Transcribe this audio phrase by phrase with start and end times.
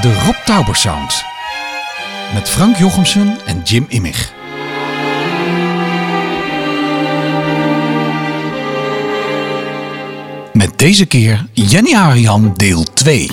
[0.00, 1.24] De Rob Tauber Sound.
[2.34, 4.32] Met Frank Jochemsen en Jim Immig.
[10.52, 13.30] Met deze keer Jenny Arian deel 2.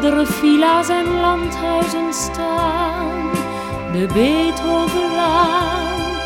[0.00, 3.30] De duurdere villa's en landhuizen staan.
[3.92, 6.16] De Beethovenlaan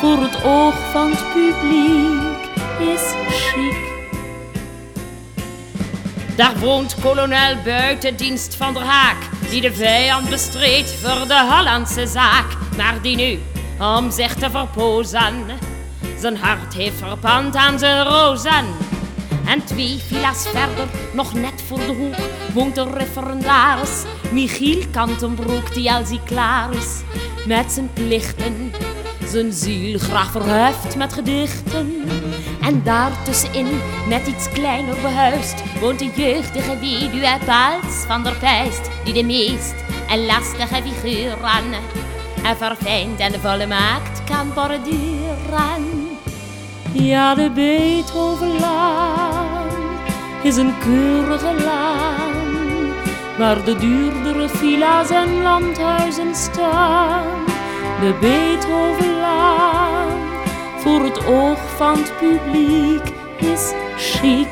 [0.00, 2.48] voor het oog van het publiek
[2.78, 3.76] is chic.
[6.36, 9.16] Daar woont kolonel buitendienst van der Haak,
[9.50, 12.46] die de vijand bestreed voor de Hollandse zaak,
[12.76, 13.38] maar die nu,
[13.78, 15.44] om zich te verpozen,
[16.18, 18.64] zijn hart heeft verpand aan zijn rozen.
[19.46, 22.16] En twee villa's verder, nog net voor de hoek,
[22.52, 27.00] woont de referendaris Michiel Kantenbroek, die als hij klaar is
[27.46, 28.72] met zijn plichten,
[29.26, 32.08] zijn ziel graag verheft met gedichten.
[32.60, 39.14] En daartussenin, net iets kleiner behuisd, woont de jeugdige weduwe Pals van der Pijst, die
[39.14, 39.74] de meest
[40.08, 41.64] en lastige figuren
[42.42, 46.08] en verfijnd en volle maakt kan borduren.
[46.92, 49.68] Ja, de Beethovenlaan
[50.42, 52.19] is een keurige laan,
[53.40, 57.44] waar de duurdere villa's en landhuizen staan.
[58.00, 60.08] De Beethovenlaan,
[60.78, 64.48] voor het oog van het publiek, is chic.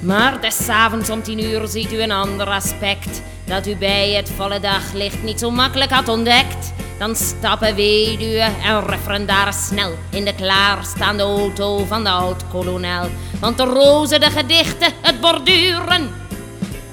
[0.00, 4.30] Maar des avonds om tien uur ziet u een ander aspect dat u bij het
[4.30, 6.72] volle daglicht niet zo makkelijk had ontdekt.
[6.98, 13.08] Dan stappen weduwe en referendaris snel in de klaarstaande auto van de oud-kolonel.
[13.40, 16.22] Want de rozen, de gedichten, het borduren,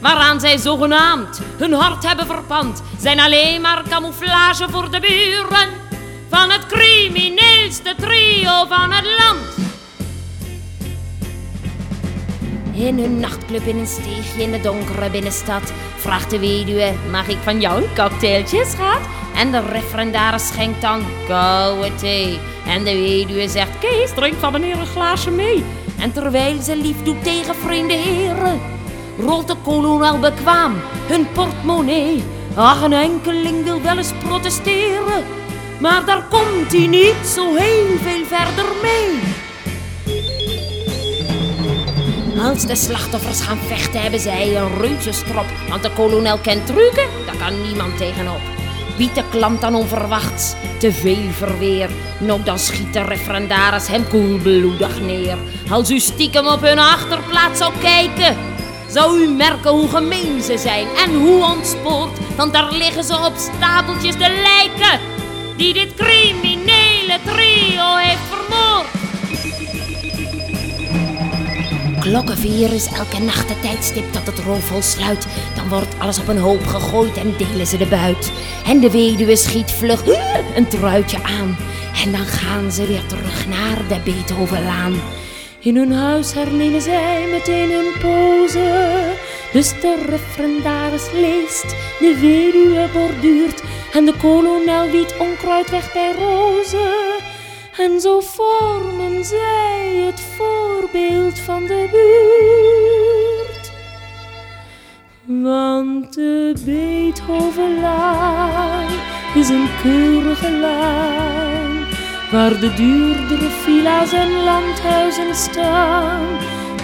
[0.01, 5.69] waaraan zij zogenaamd hun hart hebben verpand, zijn alleen maar camouflage voor de buren
[6.29, 9.69] van het crimineelste trio van het land.
[12.73, 17.37] In hun nachtclub in een steegje in de donkere binnenstad vraagt de weduwe: Mag ik
[17.43, 18.99] van jou een cocktailtje, schat?
[19.35, 22.39] En de referendaris schenkt dan koude thee.
[22.67, 25.63] En de weduwe zegt: Kees, drink van meneer een glaasje mee.
[25.99, 28.59] En terwijl ze lief doet tegen vreemde heren,
[29.21, 30.73] rolt de kolonel bekwaam
[31.07, 32.23] hun portemonnee.
[32.55, 35.23] Ach, een enkeling wil wel eens protesteren,
[35.79, 39.19] maar daar komt hij niet zo heel veel verder mee.
[42.43, 45.45] Als de slachtoffers gaan vechten, hebben zij een reuzenstrop.
[45.69, 48.41] Want de kolonel kent trucken, daar kan niemand tegenop.
[48.97, 51.89] Biedt de klant dan onverwachts te veel verweer.
[52.19, 55.37] Nou, dan schiet de referendaris hem koelbloedig neer.
[55.69, 58.37] Als u stiekem op hun achterplaats zou kijken,
[58.93, 62.19] zou u merken hoe gemeen ze zijn en hoe ontspoord.
[62.35, 64.99] Want daar liggen ze op stapeltjes de lijken
[65.57, 68.99] die dit criminele trio heeft vermoord.
[71.99, 75.27] Klokkenvier is elke nacht het tijdstip dat het roofvol sluit.
[75.55, 78.31] Dan wordt alles op een hoop gegooid en delen ze de buit.
[78.65, 80.03] En de weduwe schiet vlug
[80.55, 81.57] een truitje aan.
[82.03, 84.93] En dan gaan ze weer terug naar de Beethovenlaan.
[85.63, 89.13] In hun huis hernemen zij meteen hun pose.
[89.51, 93.63] Dus de referendaris leest, de weduwe borduurt.
[93.93, 97.19] En de kolonel wiet onkruid weg bij rozen.
[97.77, 103.71] En zo vormen zij het voorbeeld van de buurt.
[105.25, 108.87] Want de Beethovenlaan
[109.35, 111.60] is een keurige laan,
[112.31, 116.27] waar de duurdere villa's en landhuizen staan.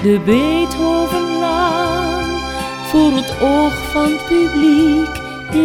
[0.01, 2.39] De Beethovenlaan,
[2.83, 5.09] voor het oog van het publiek,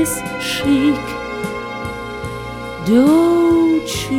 [0.00, 1.00] is chic.
[2.84, 4.11] Doodchic,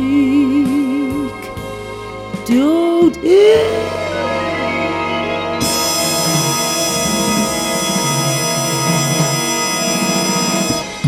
[2.44, 3.18] dood.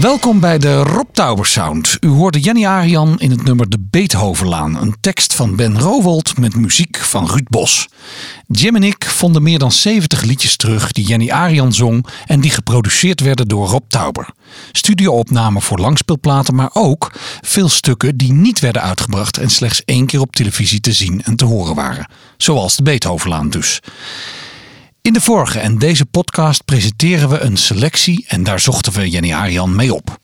[0.01, 1.97] Welkom bij de Rob Tauber Sound.
[2.01, 4.77] U hoorde Jenny Arian in het nummer De Beethovenlaan.
[4.81, 7.89] Een tekst van Ben Rowold met muziek van Ruud Bos.
[8.47, 12.51] Jim en ik vonden meer dan 70 liedjes terug die Jenny Arian zong en die
[12.51, 14.29] geproduceerd werden door Rob Tauber.
[14.73, 20.21] Studioopnamen voor langspeelplaten, maar ook veel stukken die niet werden uitgebracht en slechts één keer
[20.21, 22.09] op televisie te zien en te horen waren.
[22.37, 23.81] Zoals de Beethovenlaan dus.
[25.07, 29.33] In de vorige en deze podcast presenteren we een selectie en daar zochten we Jenny
[29.33, 30.19] Arian mee op.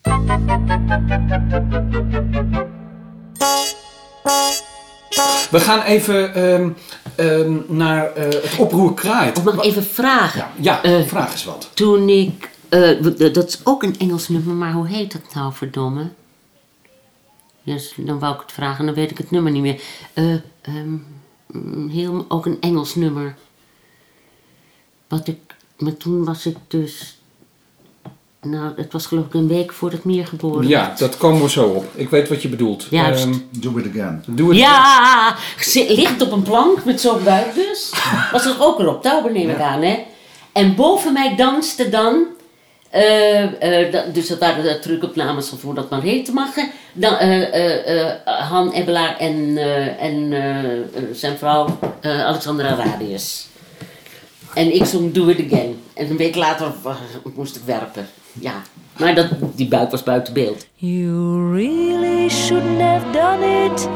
[5.51, 6.69] We gaan even ehm,
[7.15, 9.37] ehm, naar eh, het oproer kraait.
[9.37, 10.39] Ik mag even vragen.
[10.39, 11.69] Ja, ja Eh, vraag eens wat.
[11.73, 12.49] Toen ik...
[12.69, 16.09] eh, dat is ook een Engels nummer, maar hoe heet dat nou, verdomme?
[17.63, 19.81] Dus dan wou ik het vragen, dan weet ik het nummer niet meer.
[20.13, 20.95] Eh, ehm,
[21.47, 23.35] mm, heel, ook een Engels nummer.
[25.17, 25.37] Wat ik...
[25.77, 27.17] Maar toen was ik dus...
[28.41, 30.99] Nou, het was geloof ik een week voordat Mier geboren Ja, werd.
[30.99, 31.85] dat komen we zo op.
[31.95, 32.87] Ik weet wat je bedoelt.
[32.89, 33.23] Juist.
[33.23, 34.23] Ehm, Do it again.
[34.35, 34.55] het.
[34.57, 37.91] Ja, ze- ligt op een plank met zo'n buik dus.
[38.31, 39.99] Was er ook een oktober neem ik aan, hè.
[40.51, 42.23] En boven mij danste dan,
[42.89, 46.55] eh, eh, dat- dus dat waren de terugopnames of hoe dat maar heten mag.
[46.55, 46.63] hè.
[46.93, 48.15] Dan, eh, eh, eh,
[48.49, 50.33] Han Ebbelaar en, eh, en
[51.13, 53.47] zijn vrouw eh, Alexandra Radius.
[54.53, 55.81] En ik zong Do It Again.
[55.93, 56.73] En een week later
[57.35, 58.07] moest ik werpen.
[58.33, 58.61] Ja,
[58.97, 60.65] maar dat, die buik was buiten beeld.
[60.75, 63.87] You really shouldn't have done it.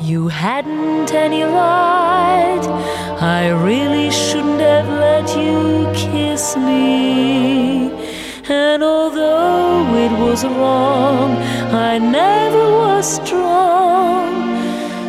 [0.00, 2.66] You hadn't any right.
[3.20, 7.90] I really shouldn't have let you kiss me.
[8.48, 11.36] And although it was wrong,
[11.72, 14.32] I never was strong.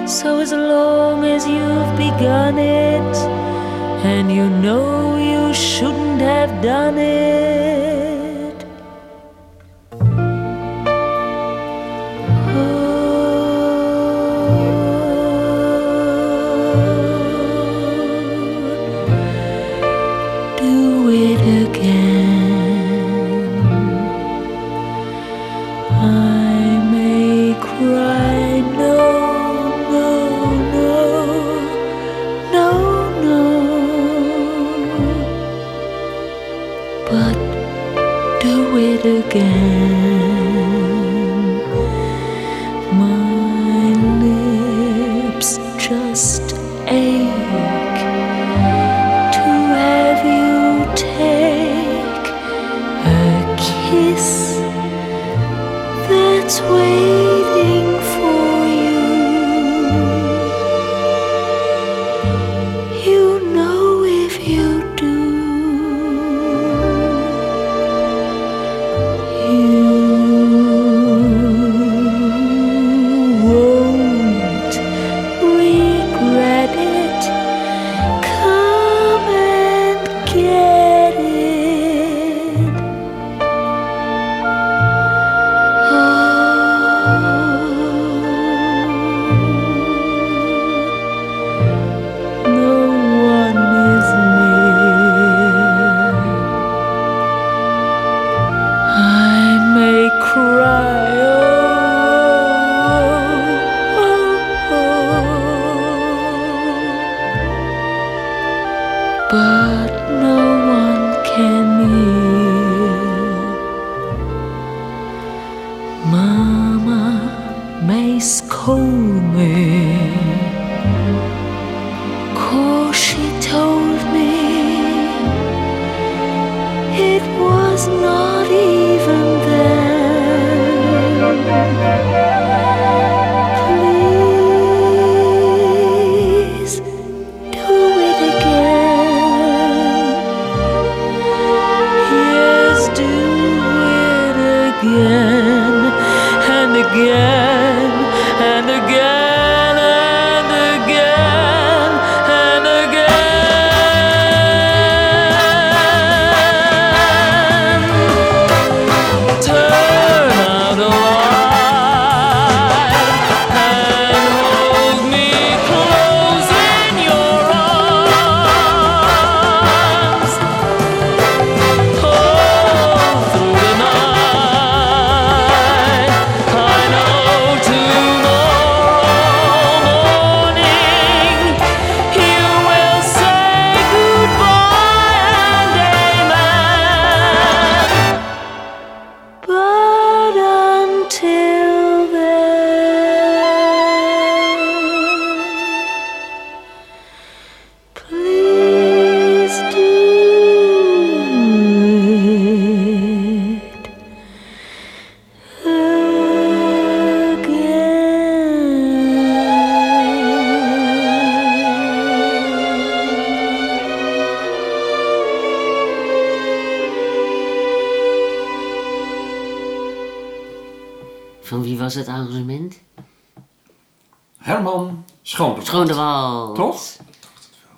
[0.07, 3.54] So as long as you've begun it,
[4.15, 7.84] and you know you shouldn't have done it.
[39.27, 40.14] Again.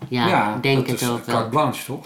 [0.10, 1.50] Ja, ik denk dat het is ook Carte.
[1.50, 2.06] Blanche, toch?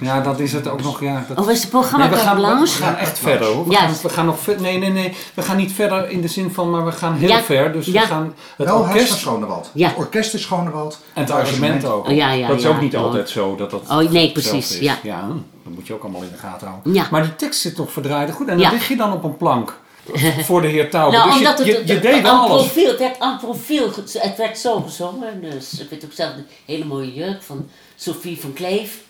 [0.00, 1.00] Ja, dat is het ook nog.
[1.00, 1.38] Ja, dat...
[1.44, 2.82] Oh, is het programma Nee, we, Carte gaan, we Blanche?
[2.82, 3.64] gaan echt verder hoor.
[3.64, 3.78] We, Ja.
[3.78, 5.14] gaan, we gaan nog ver, nee, nee, nee.
[5.34, 7.40] We gaan niet verder in de zin van, maar we gaan heel Ja.
[7.42, 7.72] ver.
[7.72, 8.00] Dus Ja.
[8.00, 9.70] we gaan het Wel van orkest Schonewald.
[9.74, 9.88] Ja.
[9.88, 10.98] Het orkest is Schonewald.
[11.14, 12.08] en het arrangement ook.
[12.08, 12.68] Oh, ja, ja, dat is ja.
[12.68, 13.02] ook niet Oh.
[13.02, 14.78] altijd zo dat dat Oh, nee, precies, is.
[14.78, 14.94] ja.
[15.02, 15.20] ja.
[15.64, 16.94] Dat moet je ook allemaal in de gaten houden.
[16.94, 17.06] Ja.
[17.10, 18.30] Maar die tekst zit toch verdraaid.
[18.30, 18.70] Goed, en dan Ja.
[18.72, 19.78] lig je dan op een plank
[20.48, 21.18] voor de heer Tauber.
[21.18, 22.62] Nou, dus omdat je, het, je, je deed wel alles.
[22.62, 25.40] profiel, het werd aan profiel, het werd zo gezongen.
[25.40, 29.04] Dus ik weet ook zelf een hele mooie jurk van Sophie van Kleef.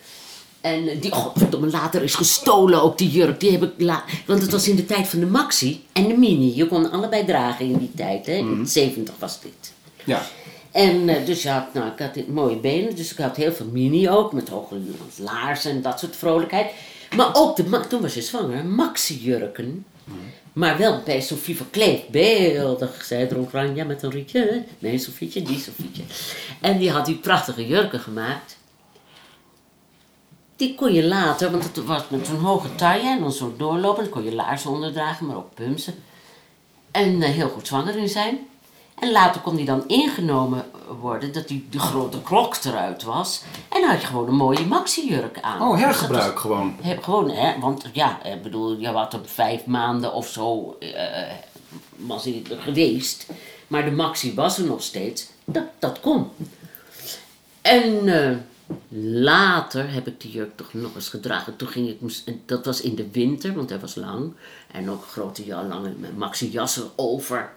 [0.61, 3.41] En die, oh, verdomme, later is gestolen ook die jurk.
[3.41, 6.17] Die heb ik la want het was in de tijd van de maxi en de
[6.17, 6.57] mini.
[6.57, 8.33] Je kon allebei dragen in die tijd, hè.
[8.33, 9.73] In de 70 was dit.
[10.05, 10.27] Ja.
[10.71, 13.67] En eh, dus je had, nou, ik had mooie benen, dus ik had heel veel
[13.73, 14.77] mini ook, met hoge
[15.17, 16.67] laarzen en dat soort vrolijkheid.
[17.17, 19.85] Maar ook, de, toen was je zwanger, maxi-jurken.
[20.57, 23.05] Maar wel bij Sofie van Kleef, beeldig.
[23.05, 24.65] Zij droeg Ranja met een rietje.
[24.79, 26.03] Nee, Sofietje, die Sofietje.
[26.61, 28.57] En die had die prachtige jurken gemaakt.
[30.57, 34.03] Die kon je later, want het was met zo'n hoge taille en dan zo doorlopen.
[34.03, 35.95] Dan kon je laarzen onderdragen, maar ook pumsen.
[36.91, 38.39] En eh, heel goed zwanger in zijn.
[38.99, 40.65] En later kon die dan ingenomen
[41.01, 43.43] worden, dat die de grote klok eruit was.
[43.69, 45.63] En dan had je gewoon een mooie maxi-jurk aan.
[45.63, 46.77] Oh, Dus hergebruik gewoon.
[47.01, 51.33] Gewoon, hè, want ja, ik bedoel, je had op vijf maanden of zo eh,
[51.97, 53.27] was hij er geweest.
[53.67, 55.29] Maar de maxi was er nog steeds.
[55.45, 56.29] Dat, dat kon.
[57.61, 58.37] En eh,
[59.23, 61.57] later heb ik die jurk toch nog eens gedragen.
[61.57, 61.99] Toen ging ik,
[62.47, 64.33] dat was in de winter, want hij was lang.
[64.71, 67.53] En ook grote lange maxi jas erover.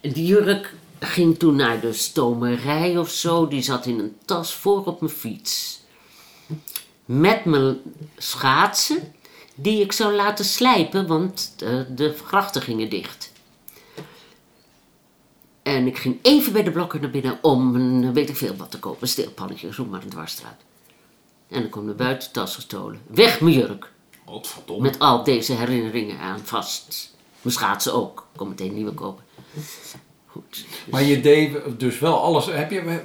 [0.00, 3.48] En die jurk ging toen naar de stomerij of zo.
[3.48, 5.80] Die zat in een tas voor op mijn fiets
[7.08, 7.80] met mijn
[8.16, 9.14] schaatsen,
[9.54, 13.32] die ik zou laten slijpen, want de, de grachten gingen dicht.
[15.62, 18.70] En ik ging even bij de blokker naar binnen om een weet ik veel wat
[18.70, 20.60] te kopen, een steelpannetje, zo maar een dwarsstraat.
[21.48, 23.00] En dan kwam de buitentas gestolen.
[23.06, 23.92] Weg mijn jurk,
[24.24, 24.82] Godverdomme.
[24.82, 27.14] met al deze herinneringen aan vast.
[27.42, 29.24] Mijn schaatsen ook, ik kon meteen nieuwe kopen.
[30.26, 30.64] Goed.
[30.90, 32.46] Maar je deed dus wel alles.
[32.46, 33.00] Heb je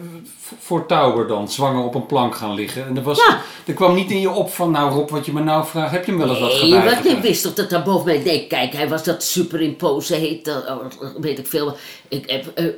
[0.60, 2.86] voor Tauber dan zwanger op een plank gaan liggen?
[2.86, 3.42] En er, was, Ja.
[3.66, 6.06] er kwam niet in je op van, nou Rob, wat je me nou vraagt, heb
[6.06, 6.86] je hem wel eens wat Nee, gedaan?
[6.86, 8.18] wat, ik wist toch dat daar boven mij...
[8.24, 10.86] Nee, kijk, hij was dat superimpose heet, dat, oh,
[11.20, 11.76] weet ik veel.
[12.08, 12.72] Ik heb, eh, eh,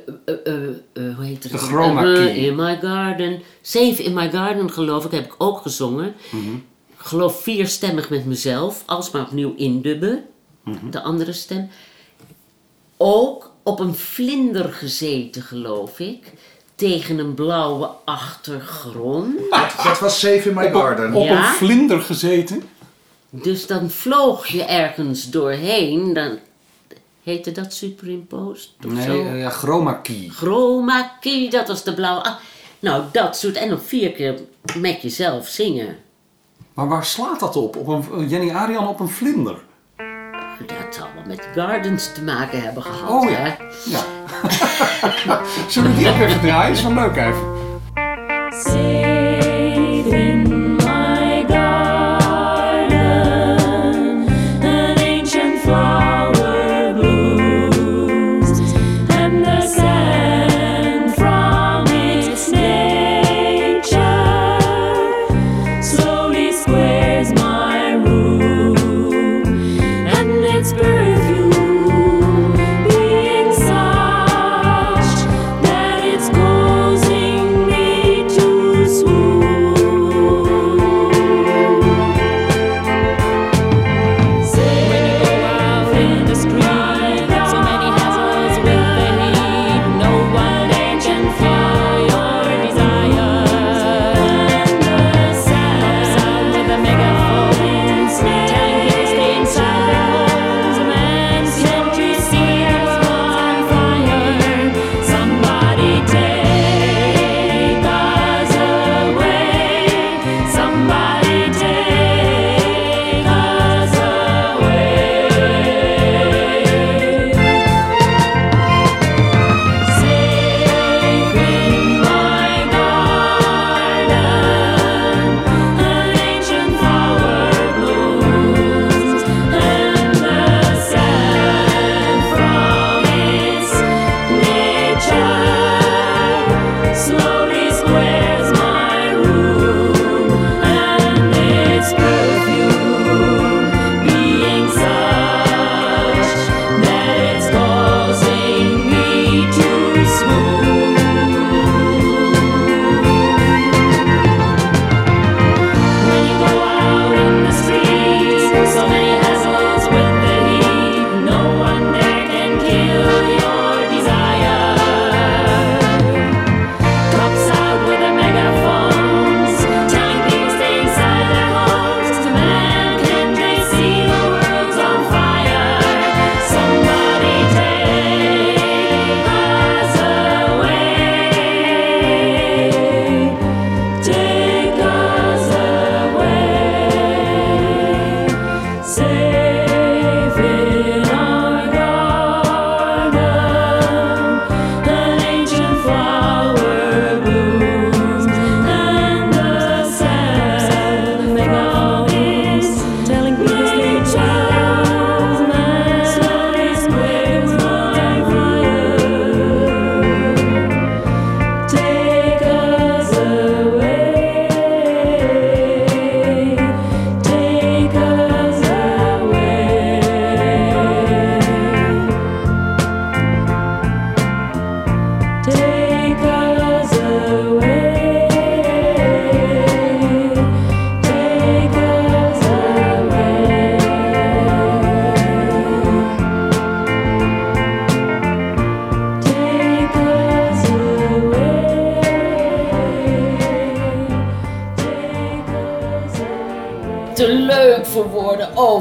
[0.92, 1.52] eh, hoe heet het?
[1.52, 2.36] De chroma key.
[2.36, 3.42] In my garden.
[3.62, 6.14] Save in my garden, geloof ik, heb ik ook gezongen.
[6.98, 10.24] Ik geloof vierstemmig met mezelf, alsmaar opnieuw indubben.
[10.64, 10.90] Mhm.
[10.90, 11.68] De andere stem.
[12.96, 16.32] Ook op een vlinder gezeten, geloof ik.
[16.74, 19.38] Tegen een blauwe achtergrond.
[19.84, 21.14] Dat was Save in My Garden.
[21.14, 21.38] Op Ja?
[21.48, 22.62] een vlinder gezeten?
[23.30, 26.12] Dus dan vloog je ergens doorheen.
[26.12, 26.38] Dan
[27.22, 29.10] heette dat superimposed of Nee, zo?
[29.24, 30.28] eh, ja, chroma key.
[30.32, 32.22] Chroma key, dat was de blauwe.
[32.24, 32.34] ah,
[32.78, 33.56] nou, dat soort.
[33.56, 34.40] En nog vier keer
[34.78, 35.96] met jezelf zingen.
[36.74, 37.76] Maar waar slaat dat op?
[37.76, 39.64] Op een, Jenny Arian op een vlinder?
[40.58, 43.10] Dat zal wel met gardens te maken hebben gehad.
[43.10, 43.36] Oh ja.
[43.36, 43.54] hè?
[43.84, 44.00] Ja.
[45.68, 46.72] Zullen we die ook even draaien?
[46.72, 49.15] Is wel leuk even.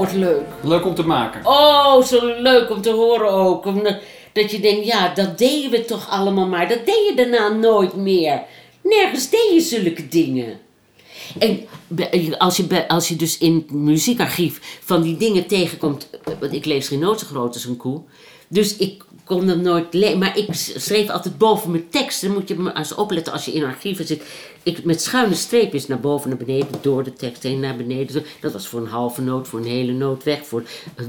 [0.05, 0.45] Wat leuk.
[0.63, 1.45] Leuk om te maken.
[1.45, 3.65] Oh, zo leuk om te horen ook.
[3.65, 3.97] Omdat,
[4.33, 6.67] dat je denkt, ja, dat deden we toch allemaal maar.
[6.67, 8.41] Dat deed je daarna nooit meer.
[8.81, 10.59] Nergens deed je zulke dingen.
[11.39, 11.67] En
[12.37, 16.09] als je, als je dus in het muziekarchief van die dingen tegenkomt...
[16.39, 18.01] Want ik lees geen groot als een koe.
[18.47, 20.17] Dus ik kon hem nooit lezen.
[20.17, 22.21] Maar ik schreef altijd boven mijn tekst.
[22.21, 24.23] Dan moet je maar eens opletten als je in archieven zit.
[24.63, 26.67] Ik, met schuine streepjes naar boven, naar beneden.
[26.81, 28.23] Door de tekst heen naar beneden.
[28.41, 30.45] Dat was voor een halve noot, voor een hele noot weg.
[30.45, 30.63] Voor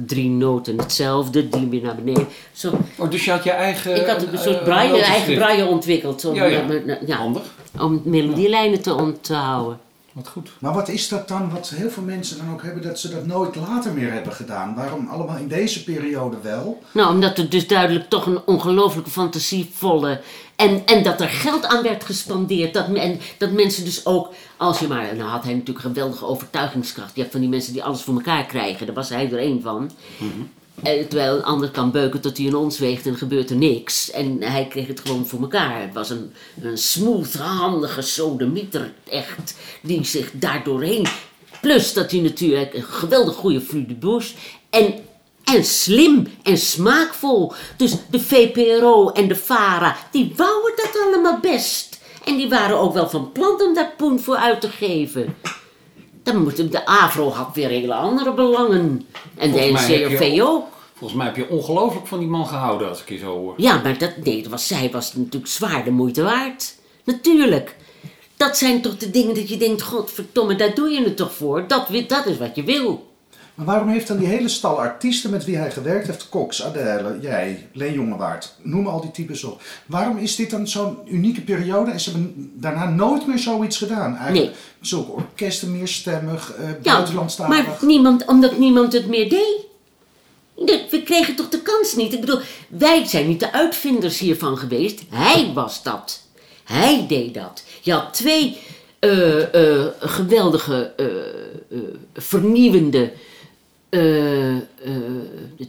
[0.07, 1.49] drie noten hetzelfde.
[1.49, 2.27] Die weer naar beneden.
[2.53, 2.73] Zo.
[2.97, 3.97] Oh, dus je had je eigen...
[3.97, 6.25] Ik had een eh, soort braille, eigen braille ontwikkeld.
[6.25, 6.99] Om, Ja, ja.
[7.07, 7.43] ja, Handig.
[7.81, 9.81] om melodielijnen te onthouden.
[10.17, 10.51] Wat goed.
[10.59, 13.27] Maar wat is dat dan, wat heel veel mensen dan ook hebben, dat ze dat
[13.27, 14.75] nooit later meer hebben gedaan?
[14.75, 16.83] Waarom allemaal in deze periode wel?
[16.93, 20.21] Nou, omdat er dus duidelijk toch een ongelooflijke fantasievolle...
[20.57, 22.75] En, en dat er geld aan werd gespandeerd.
[22.75, 25.17] Dat, men- en dat mensen dus ook, als je maar...
[25.17, 27.15] Nou had hij natuurlijk geweldige overtuigingskracht.
[27.15, 28.87] Je hebt van die mensen die alles voor elkaar krijgen.
[28.87, 29.91] Daar was hij er één van.
[30.21, 30.27] Eh,
[30.83, 34.11] terwijl een ander kan beuken tot hij in ons weegt en gebeurt er niks.
[34.11, 35.81] En hij kreeg het gewoon voor elkaar.
[35.81, 39.57] Het was een, een smooth, handige sodemieter, echt.
[39.83, 41.07] Die zich daar doorheen...
[41.61, 44.35] Plus dat hij natuurlijk een geweldig goede flux de.
[44.71, 44.95] En
[45.55, 47.53] en slim en smaakvol.
[47.77, 52.01] Dus de VPRO en de VARA, die wouden dat allemaal best.
[52.25, 55.37] En die waren ook wel van plan om daar poen voor uit te geven.
[56.27, 59.07] Dan moet, de AVRO had weer hele andere belangen.
[59.37, 60.67] En de Volgens NCRV ook.
[60.95, 63.55] Volgens mij heb je ongelooflijk van die man gehouden, als ik je zo hoor.
[63.57, 66.75] Ja, maar dat, nee, dat was, zij was natuurlijk zwaar de moeite waard.
[67.05, 67.77] Natuurlijk.
[68.37, 71.65] Dat zijn toch de dingen dat je denkt, godverdomme, daar doe je het toch voor.
[71.67, 73.07] Dat, dat is wat je wil.
[73.57, 77.19] Maar waarom heeft dan die hele stal artiesten met wie hij gewerkt heeft, Cox, Adele,
[77.21, 79.63] jij, Leen Jongewaard, noem al die types op.
[79.87, 84.17] Waarom is dit dan zo'n unieke periode en ze hebben daarna nooit meer zoiets gedaan?
[84.17, 84.55] Eigenlijk Nee.
[84.81, 87.67] zulke orkesten meer stemmig, eh Ja, buitenlandstalig.
[87.67, 89.65] maar niemand, omdat niemand het meer deed.
[90.57, 92.13] De- We kregen toch de kans niet.
[92.13, 95.01] Ik bedoel, wij zijn niet de uitvinders hiervan geweest.
[95.11, 96.23] Hij was dat.
[96.65, 97.65] Hij deed dat.
[97.83, 98.57] Je had twee
[98.99, 101.07] eh, eh, geweldige, eh,
[102.15, 103.13] vernieuwende
[103.89, 104.63] eh, eh,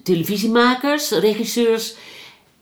[0.04, 1.96] televisiemakers, regisseurs.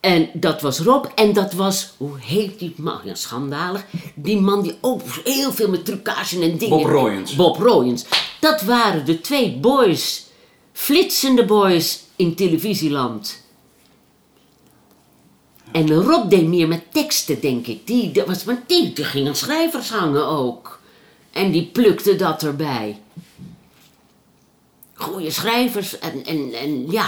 [0.00, 1.04] En dat was Rob.
[1.14, 3.00] En dat was, hoe heet die man?
[3.04, 3.84] Ja, schandalig.
[4.14, 6.76] Die man die ook heel veel met trucage en dingen.
[6.76, 7.36] Bob Royens.
[7.36, 8.04] Bob Royens.
[8.40, 10.26] Dat waren de twee boys.
[10.72, 13.44] Flitsende boys in televisieland.
[15.72, 17.86] En Rob deed meer met teksten, denk ik.
[17.86, 20.80] Die, dat was, maar die, die ging aan schrijvers hangen ook.
[21.32, 23.00] En die plukte dat erbij.
[24.96, 27.06] Goeie schrijvers en, en, en ja,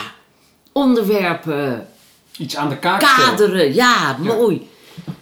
[0.73, 1.89] onderwerpen,
[2.39, 3.31] Iets aan de kaak stellen.
[3.31, 4.69] kaderen, ja, mooi.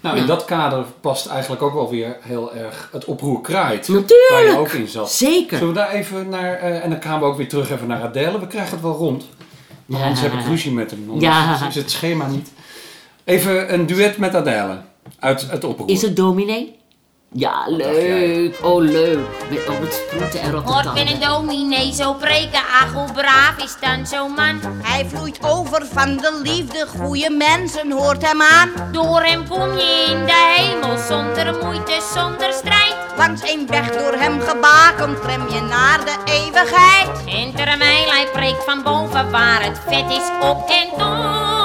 [0.01, 3.89] Nou, in dat kader past eigenlijk ook wel weer heel erg het oproer kraait.
[3.89, 4.31] Natuurlijk.
[4.31, 5.13] Waar je ook in zat.
[5.13, 5.59] Zeker.
[5.59, 8.03] Zullen we daar even naar, eh, en dan gaan we ook weer terug even naar
[8.03, 8.41] Adele.
[8.41, 9.25] We krijgen het wel rond.
[9.87, 11.21] Maar anders heb ik ruzie met hem.
[11.21, 11.67] Ja.
[11.69, 12.53] is het schema niet.
[13.25, 14.81] Even een duet met Adele.
[15.19, 15.89] Uit het oproer.
[15.89, 16.76] Is het dominee?
[17.37, 18.59] Ja, leuk.
[18.63, 19.19] Oh, leuk.
[19.51, 20.95] Met, oh, met sproeten en Hoort Rotterdam.
[20.95, 24.61] men een dominee zo preken, ach hoe braaf is dan zo'n man.
[24.83, 28.71] Hij vloeit over van de liefde, goede mensen hoort hem aan.
[28.93, 32.95] Door hem kom je in de hemel, zonder moeite, zonder strijd.
[33.17, 37.09] Langs een weg door hem gebakend, klem je naar de eeuwigheid.
[37.27, 41.56] En terwijl hij preekt van boven waar het vet is op en top.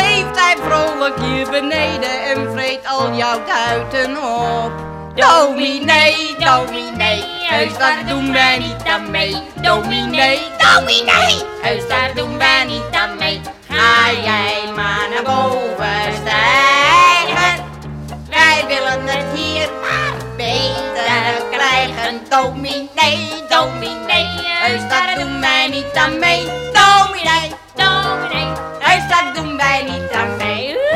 [0.00, 4.72] Leeft hij vrolijk hier beneden en vreet al jouw duiten op.
[5.14, 9.36] Dominee, dominee, heus daar doen wij niet aan mee.
[9.54, 13.40] Dominee, dominee, Heus daar doen wij niet aan mee.
[13.68, 17.64] ga jij maar naar boven stijgen.
[18.30, 22.20] Wij willen het hier maar beter krijgen.
[22.28, 26.44] Dominee, dominee, heus daar doen wij niet aan mee.
[26.72, 27.50] Dominee,
[28.96, 30.76] Heus daar doen wij niet aan mee.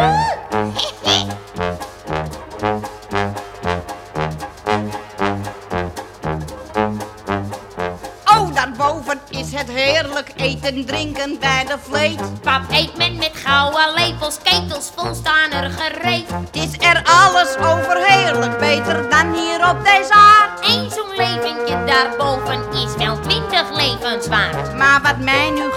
[8.25, 12.41] Oh, daarboven is het heerlijk eten, drinken bij de vleet.
[12.43, 16.31] pap eet men met gouden lepels, ketels vol staan er gereed.
[16.31, 20.69] Het is er alles over heerlijk, beter dan hier op deze aard.
[20.69, 24.75] Eén zo'n leventje daarboven is wel twintig levens waard.
[24.77, 25.70] Maar wat mij nu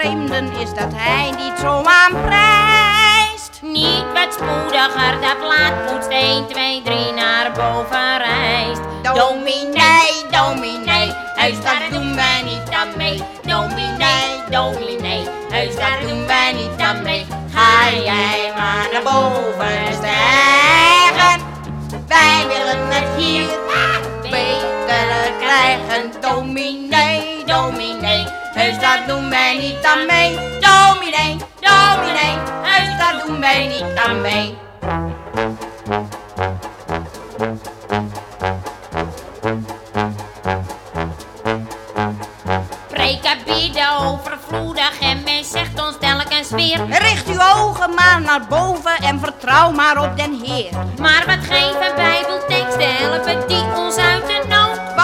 [0.00, 3.62] is dat hij niet zo aanprijst.
[3.62, 8.80] Niet wat spoediger, dat plaatpoetst 1, 2, 3 naar boven reist.
[9.02, 13.22] Dominee, dominee, heus daar doen wij niet aan mee.
[13.42, 17.26] Dominee, dominee, heus daar doen wij niet aan mee.
[17.54, 21.40] Ga jij maar naar boven stijgen.
[22.06, 23.48] Wij willen het hier
[24.22, 26.12] beter krijgen.
[26.20, 28.26] Dominee, dominee, dominee.
[28.58, 30.34] Heus daar doen wij niet aan mee.
[30.36, 32.36] Dominee, dominee.
[32.62, 34.56] Heus daar doen wij niet aan mee.
[42.88, 46.86] Preken bieden overvloedig en men zegt ons telkens weer.
[46.88, 50.72] Richt uw ogen maar naar boven en vertrouw maar op den Heer.
[50.98, 54.07] Maar wat geven bijbelteksten helpen die ons nood?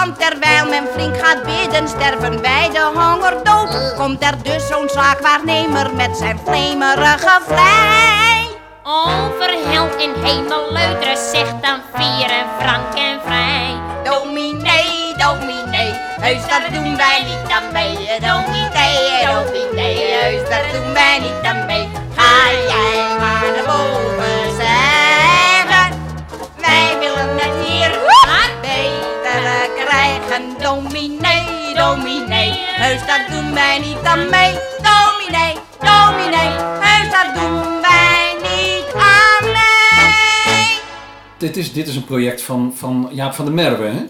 [0.05, 3.95] Want terwijl men flink gaat bidden, sterven wij de honger dood.
[3.95, 8.47] Komt er dus zo'n zaakwaarnemer met zijn vlemerige vlei.
[8.83, 13.75] Over hel en hemel leuteren zegt dan vier en frank en vrij.
[14.03, 17.95] Dominee, dominee, heus daar doen wij niet aan mee.
[18.19, 21.89] Dominee, dominee, heus daar doen wij niet aan mee.
[22.15, 25.99] Ga jij maar naar boven zeggen,
[26.61, 27.34] wij willen
[29.85, 30.43] krijgen.
[30.61, 34.53] Dominee, dominee, heus daar doen wij niet aan mee.
[34.89, 40.79] Dominee, dominee, heus daar doen wij niet aan mee.
[41.37, 44.05] Dit is, dit is een project van, van Jaap van der Merwe, hè?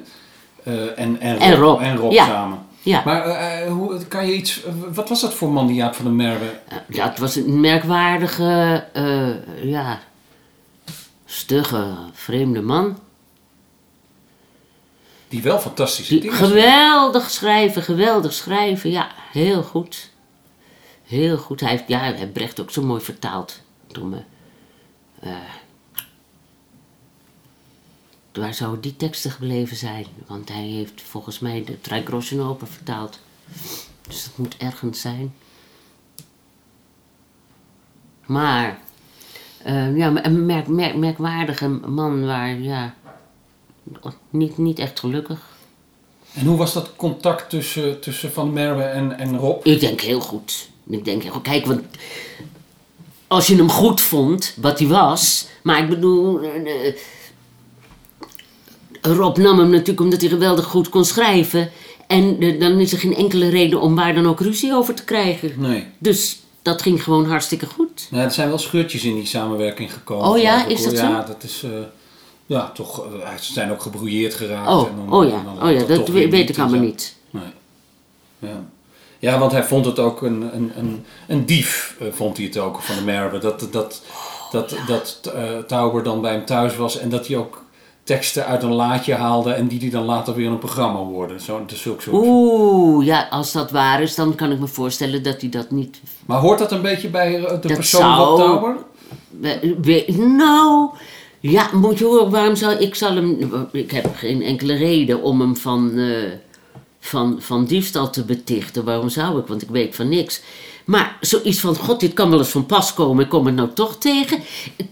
[0.63, 2.25] Eh, en, en, Rob, En Rob, en Rob ja.
[2.25, 2.65] samen.
[2.85, 3.01] Ja.
[3.05, 4.61] Maar eh, eh, hoe, kan je iets...
[4.93, 6.59] wat was dat voor man, die Jaap van der Merwe?
[6.87, 9.99] Ja, het was een merkwaardige, eh, ja,
[11.25, 12.97] stugge, vreemde man.
[15.35, 18.89] Die wel fantastische dingen geweldig schrijven, geweldig schrijven.
[18.89, 20.09] Ja, heel goed.
[21.03, 21.59] Heel goed.
[21.59, 23.61] Hij heeft, ja, hij heeft Brecht ook zo mooi vertaald.
[23.87, 24.21] Door me.
[25.19, 25.31] Eh,
[28.33, 30.05] waar zouden die teksten gebleven zijn?
[30.27, 33.19] Want hij heeft volgens mij de Dreigroschenoper vertaald.
[34.07, 35.33] Dus dat moet ergens zijn.
[38.25, 38.79] Maar,
[39.63, 42.95] eh, ja, een merk, merk, merkwaardige man waar, ja,
[44.29, 45.39] niet, niet echt gelukkig.
[46.33, 49.65] En hoe was dat contact tussen, tussen Van Merwe en, en Rob?
[49.65, 50.69] Ik denk heel goed.
[50.89, 51.41] Ik denk heel goed.
[51.41, 51.81] Kijk, want
[53.27, 55.47] als je hem goed vond, wat hij was.
[55.63, 56.41] Maar ik bedoel.
[56.41, 56.95] eh, eh,
[59.01, 61.71] Rob nam hem natuurlijk omdat hij geweldig goed kon schrijven.
[62.07, 65.03] En eh, dan is er geen enkele reden om waar dan ook ruzie over te
[65.03, 65.53] krijgen.
[65.57, 65.85] Nee.
[65.97, 68.07] Dus dat ging gewoon hartstikke goed.
[68.11, 70.27] Nou, er zijn wel scheurtjes in die samenwerking gekomen.
[70.27, 71.05] Oh ja, is dat zo?
[71.05, 71.63] Ja, dat is...
[72.45, 73.05] ja, toch...
[73.05, 74.69] eh, ze zijn ook gebrouilleerd geraakt.
[74.69, 76.79] Oh, en dan- oh en ja, dan oh ja dat weer we- weet ik allemaal
[76.79, 77.15] niet.
[77.29, 77.43] Nee.
[78.39, 78.63] Ja.
[79.19, 82.57] ja, want hij vond het ook een, een, een, een dief, eh, vond hij het
[82.57, 83.37] ook, van de Merwe.
[83.37, 84.01] Dat, dat,
[84.51, 87.63] dat, dat eh, Tauber dan bij hem thuis was en dat hij ook
[88.03, 91.41] teksten uit een laadje haalde en die die dan later weer een programma worden.
[91.41, 92.15] Zo, dus zulke soort.
[92.25, 95.99] Oeh, ja, als dat waar is, dan kan ik me voorstellen dat hij dat niet
[96.25, 98.75] Maar hoort dat een beetje bij de Dat persoon zou- Rob Tauber?
[99.39, 100.89] We- we- nou,
[101.51, 103.37] ja, moet je horen, waarom zou ik zal hem.
[103.71, 106.31] Ik heb geen enkele reden om hem van, eh,
[106.99, 108.83] van, van diefstal te betichten.
[108.83, 109.47] Waarom zou ik?
[109.47, 110.41] Want ik weet van niks.
[110.85, 113.69] Maar zoiets van: God, dit kan wel eens van pas komen, ik kom het nou
[113.73, 114.39] toch tegen.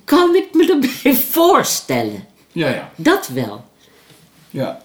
[0.03, 2.25] Kan ik me erbij voorstellen?
[2.51, 3.65] Ja, ja, Dat wel.
[4.49, 4.81] ja.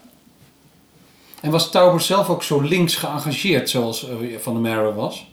[1.40, 5.27] En was Tauber zelf ook zo links geëngageerd zoals eh, Van der Merwe was?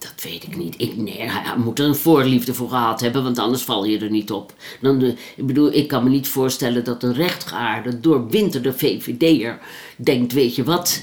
[0.00, 0.74] Dat weet ik niet.
[0.78, 4.10] Ik, nee, hij moet er een voorliefde voor gehad hebben, want anders val je er
[4.10, 4.52] niet op.
[4.80, 5.02] Dan,
[5.36, 9.58] ik bedoel, ik kan me niet voorstellen dat een rechtgeaarde, doorwinterde VVD'er
[9.96, 11.02] denkt, weet je wat...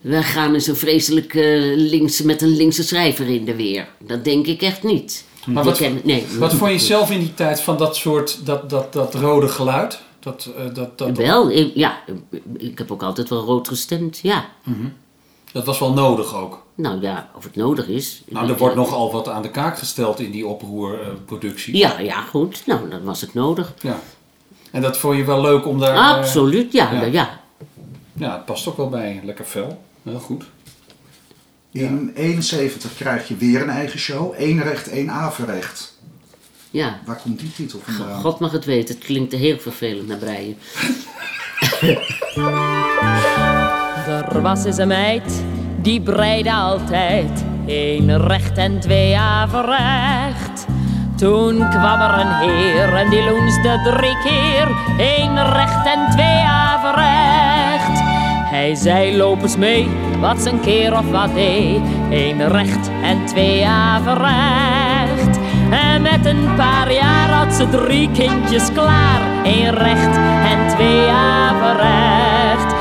[0.00, 1.34] We gaan eens een vreselijk
[1.76, 3.88] links, met een linkse schrijver in de weer.
[3.98, 5.24] Dat denk ik echt niet.
[5.46, 6.24] Maar wat, ken- nee.
[6.38, 10.00] wat vond je zelf in die tijd van dat soort, dat, dat, dat rode geluid?
[10.20, 11.98] Dat, eh, dat, dat, Wel, ik, ja,
[12.56, 14.48] ik heb ook altijd wel rood gestemd, ja.
[15.52, 16.62] Dat was wel nodig ook.
[16.74, 18.22] Nou ja, of het nodig is.
[18.28, 21.76] Nou, er wordt nogal wat aan de kaak gesteld in die oproerproductie.
[21.76, 22.62] Ja, ja, goed.
[22.66, 23.74] Nou, dan was het nodig.
[23.80, 23.98] ja.
[24.70, 25.94] En dat vond je wel leuk om daar...
[25.94, 26.92] eh, Absoluut, ja.
[26.92, 27.04] ja.
[27.04, 27.40] ja.
[28.12, 29.20] ja, het past ook wel bij.
[29.24, 29.82] Lekker fel.
[30.02, 30.44] Heel goed.
[31.72, 34.34] In 71 krijg je weer een eigen show.
[34.36, 35.98] Eén recht, één averecht.
[36.70, 37.00] ja.
[37.04, 38.20] Waar komt die titel vandaan?
[38.20, 40.56] God mag het weten, het klinkt heel vervelend naar breien.
[44.08, 45.44] Er was eens een meid,
[45.76, 50.66] die breide altijd één recht en twee averecht.
[51.16, 58.00] Toen kwam er een heer en die loensde drie keer één recht en twee averecht.
[58.50, 59.88] Hij zei loop eens mee,
[60.20, 65.38] wat zijn keer of wat deed, één recht en twee averecht.
[65.70, 72.74] En met een paar jaar had ze drie kindjes klaar, één recht en twee averecht.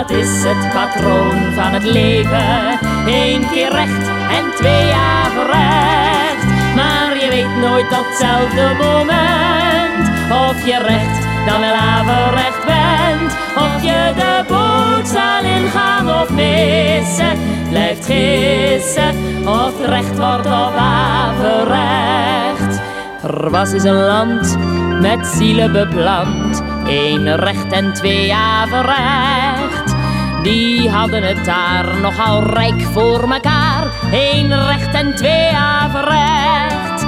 [0.00, 2.78] Dat is het patroon van het leven.
[3.06, 6.44] Eén keer recht en twee averecht.
[6.74, 10.08] Maar je weet nooit op hetzelfde moment
[10.48, 13.32] of je recht dan wel averecht bent.
[13.56, 19.14] Of je de boot zal ingaan of missen, blijft gissen
[19.46, 22.80] of recht wordt of averecht.
[23.22, 24.56] Er was eens een land
[25.00, 29.79] met zielen beplant, één recht en twee averecht.
[30.42, 37.06] Die hadden het daar nogal rijk voor mekaar, één recht en twee averecht.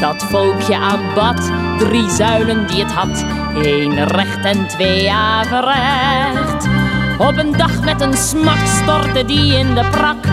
[0.00, 3.24] Dat volkje aanbad, drie zuilen die het had,
[3.62, 6.68] één recht en twee averecht.
[7.18, 10.24] Op een dag met een smak stortte die in de prak,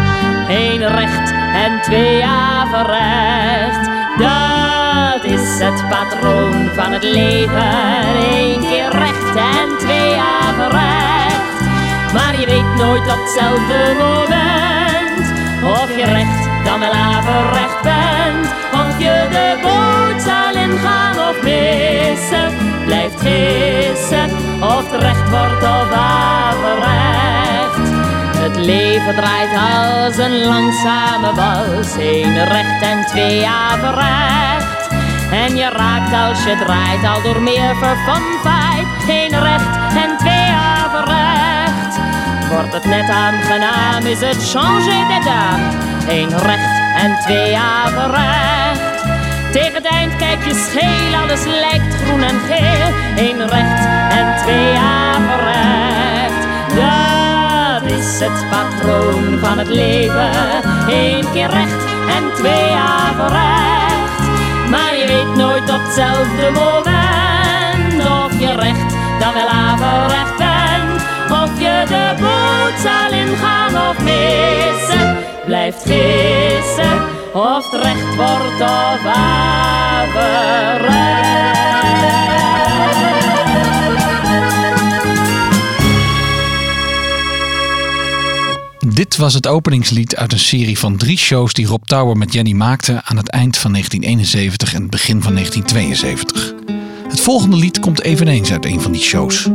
[0.47, 3.89] één recht en twee averecht.
[4.17, 7.71] Dat is het patroon van het leven,
[8.31, 11.08] één keer recht en twee averecht.
[12.13, 15.25] Maar je weet nooit op hetzelfde moment
[15.63, 18.47] of je recht dan wel averecht bent.
[18.73, 22.53] Of je de boot zal ingaan of missen,
[22.85, 24.29] blijft gissen
[24.61, 27.29] of het recht wordt of averecht.
[28.37, 34.87] Het leven draait als een langzame wals, één recht en twee averecht.
[35.31, 40.48] En je raakt als je draait al door meer vervanfeit, één recht en twee
[42.85, 45.59] net aangenaam, is het changer d'état.
[46.07, 49.03] Eén recht en twee averecht.
[49.51, 52.91] Tegen het eind kijk je scheel, alles lijkt groen en geel.
[53.15, 56.47] Eén recht en twee averecht.
[56.75, 60.31] Dat is het patroon van het leven.
[60.87, 61.83] Eén keer recht
[62.15, 64.29] en twee averecht.
[64.69, 70.38] Maar je weet nooit op hetzelfde moment of je recht dan wel averecht.
[71.87, 77.01] De boot zal ingaan of missen, blijft gissen
[77.33, 80.59] of het recht wordt of averecht.
[88.99, 92.51] Dit was het openingslied uit een serie van drie shows die Rob Tower met Jenny
[92.51, 96.53] maakte aan het eind van 1971 en het begin van 1972.
[97.09, 99.49] Het volgende lied komt eveneens uit een van die shows.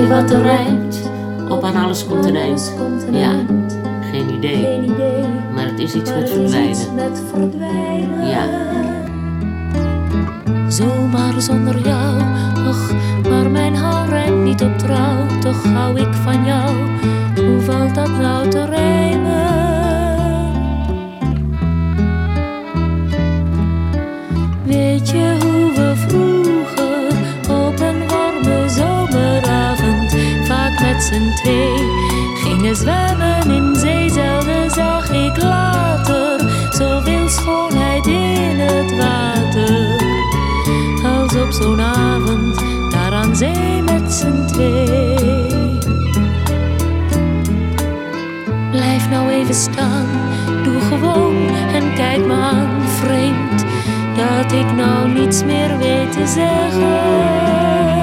[0.00, 1.10] Je wat er rijmt?
[1.48, 2.72] Op aan alles komt een eind.
[3.10, 3.32] Ja,
[4.10, 4.90] geen idee.
[5.54, 6.10] Maar het is iets
[6.94, 8.26] met verdwijnen.
[8.26, 8.44] Ja.
[10.68, 12.20] Zomaar zonder jou,
[12.68, 12.92] och,
[13.28, 15.26] maar mijn hart rijmt niet op trouw.
[15.40, 16.76] Toch hou ik van jou,
[17.36, 19.56] hoe valt dat nou te rijmen?
[24.64, 25.37] Weet je
[30.98, 31.32] met z'n
[32.34, 34.10] gingen zwemmen in zee?
[34.10, 40.00] Zelden zag ik later zoveel schoonheid in het water
[41.04, 45.78] als op zo'n avond daar aan zee met z'n twee.
[48.70, 50.06] Blijf nou even staan,
[50.64, 53.64] doe gewoon en kijk me aan, vreemd
[54.16, 57.97] dat ik nou niets meer weet te zeggen.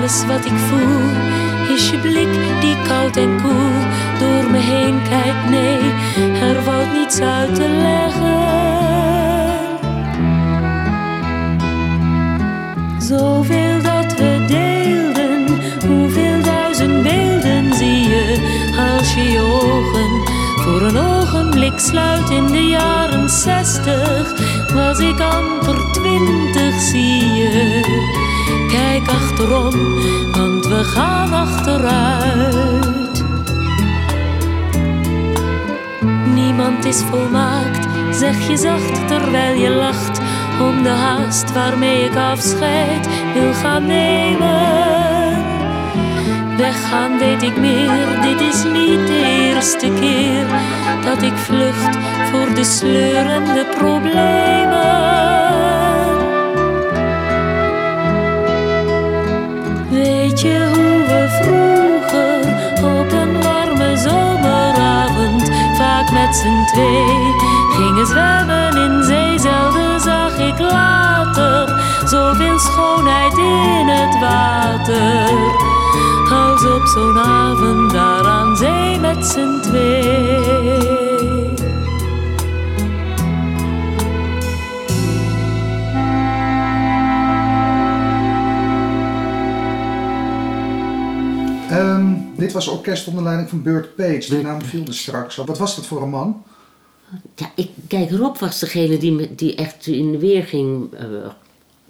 [0.00, 3.80] Alles wat ik voel is je blik die koud en koel
[4.18, 5.50] door me heen kijkt.
[5.50, 5.78] Nee,
[6.48, 8.38] er valt niets uit te leggen.
[12.98, 18.24] Zoveel dat we deelden, hoeveel duizend beelden zie je
[18.96, 20.10] als je je ogen
[20.56, 22.30] voor een ogenblik sluit.
[22.30, 24.34] In de jaren zestig
[24.72, 27.80] was ik amper twintig, zie je.
[28.68, 29.74] Kijk achterom,
[30.32, 33.24] want we gaan achteruit.
[36.34, 40.20] Niemand is volmaakt, zeg je zacht terwijl je lacht
[40.60, 45.48] om de haast waarmee ik afscheid wil gaan nemen.
[46.56, 50.46] Weggaan weet ik meer, is niet de eerste keer
[51.04, 51.96] dat ik vlucht
[52.30, 55.08] voor de sleurende problemen.
[59.90, 62.38] Weet je hoe we vroeger
[62.98, 67.34] op een warme zomeravond, vaak met z'n twee,
[67.70, 69.38] gingen zwemmen in zee?
[69.38, 75.79] Zelden zag ik later zoveel schoonheid in het water.
[76.30, 81.08] Als op zo'n avond daar aan zee met z'n twee.
[91.70, 94.26] Ehm, dit was orkest onder leiding van Burt Page.
[94.28, 95.44] Die naam viel er straks al.
[95.46, 96.42] Wat was dat voor een man?
[97.34, 101.06] Ja, ik, kijk, Rob was degene die, me- die echt in de weer ging eh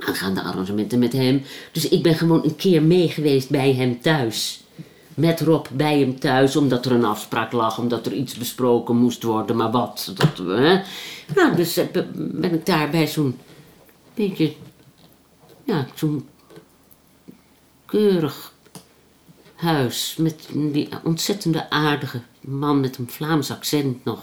[0.07, 1.43] aangaande arrangementen met hem.
[1.73, 4.63] Dus ik ben gewoon een keer mee geweest bij hem thuis.
[5.15, 9.23] Met Rob bij hem thuis, omdat er een afspraak lag, omdat er iets besproken moest
[9.23, 10.13] worden, maar wat.
[10.17, 10.81] Dat, hè.
[11.35, 13.39] Nou, dus eh, be- ben ik daar bij zo'n
[14.15, 14.55] beetje,
[15.65, 16.29] ja, zo'n
[17.87, 18.53] keurig
[19.55, 24.21] huis met die ontzettende aardige man met een Vlaams accent nog.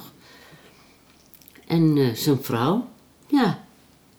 [1.67, 2.87] En eh, zijn vrouw,
[3.27, 3.65] ja,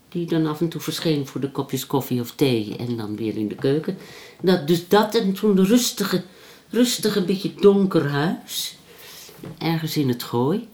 [0.09, 3.37] die dan af en toe verscheen voor de kopjes koffie of thee en dan weer
[3.37, 3.99] in de keuken.
[4.41, 6.23] Dat, dus dat en zo'n rustige,
[6.71, 8.77] rustige, beetje donker huis,
[9.59, 10.69] ergens in het gooi.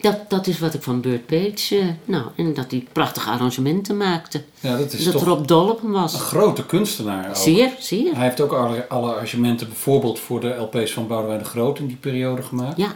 [0.00, 3.96] Dat, dat is wat ik van Burt Page, eh, nou, en dat hij prachtige arrangementen
[3.96, 4.42] maakte.
[4.60, 6.14] Ja, dat is dat toch Rob dol op hem was.
[6.14, 7.36] een grote kunstenaar ook.
[7.36, 8.14] Zeer, zeer.
[8.14, 11.86] Hij heeft ook alle, alle arrangementen bijvoorbeeld voor de LP's van Boudewijn de Groot in
[11.86, 12.76] die periode gemaakt.
[12.76, 12.94] Ja,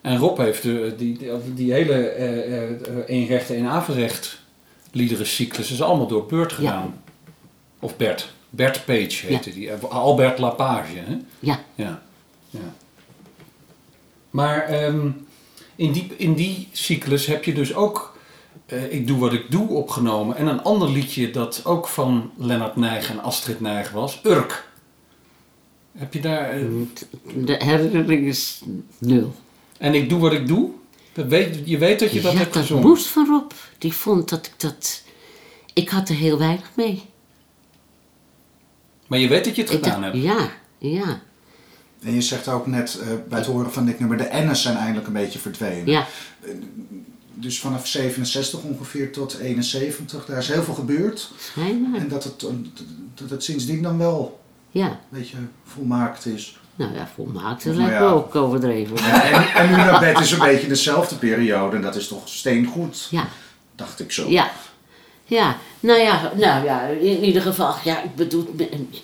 [0.00, 2.70] En Rob heeft de, die, die, die hele eh eh
[3.06, 4.40] één recht één averecht
[4.92, 7.02] liederencyclus is allemaal door Beurt gedaan.
[7.80, 8.32] Of Bert.
[8.50, 9.70] Bert Page heette die.
[9.70, 10.96] Eh, Albert Lapage.
[10.96, 11.16] Hè?
[11.40, 11.60] ja.
[11.74, 12.02] Ja.
[12.50, 12.74] ja.
[14.30, 15.08] Maar ehm,
[15.76, 18.18] in, die, in die cyclus heb je dus ook
[18.66, 20.36] eh, Ik Doe Wat Ik Doe opgenomen.
[20.36, 24.20] En een ander liedje dat ook van Lennart Nijg en Astrid Nijg was.
[24.24, 24.68] Urk.
[25.92, 26.50] Heb je daar...
[26.50, 26.64] eh,
[27.34, 28.62] De herinnering is
[28.98, 29.34] nul.
[29.80, 30.70] En Ik Doe Wat Ik Doe?
[31.12, 32.86] Dat weet, je weet dat je dat ja, hebt dat gezongen.
[32.88, 33.50] moest van Rob.
[33.78, 35.02] Die vond dat ik dat...
[35.72, 37.02] Ik had er heel weinig mee.
[39.06, 40.16] Maar je weet dat je het Ik gedaan hebt.
[40.16, 41.20] ja, ja,
[42.02, 44.76] En je zegt ook net eh, bij het horen van dit nummer, de N's zijn
[44.76, 45.86] eindelijk een beetje verdwenen.
[45.86, 46.06] ja.
[47.34, 51.30] Dus vanaf 67 ongeveer tot 71, daar is heel veel gebeurd.
[51.38, 52.00] Schijnbaar.
[52.00, 52.50] En dat het, eh,
[53.14, 54.40] dat het sindsdien dan wel
[54.70, 56.59] Ja, een beetje volmaakt is.
[56.80, 57.64] Nou ja, volmaakt.
[57.64, 58.10] Dat lijkt me ja.
[58.10, 58.96] ook overdreven.
[58.96, 62.28] Ja, en, en nu naar bed is een beetje dezelfde periode en dat is toch
[62.28, 63.28] steengoed, Ja,
[63.74, 64.28] dacht ik zo.
[64.28, 64.50] ja.
[65.24, 68.54] Ja, nou ja, nou ja, in ieder geval, ja, ik bedoel,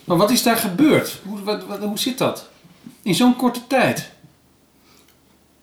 [0.04, 1.18] Maar wat is daar gebeurd?
[1.26, 2.48] Hoe, wat, wat- hoe zit dat?
[3.02, 4.10] In zo'n korte tijd?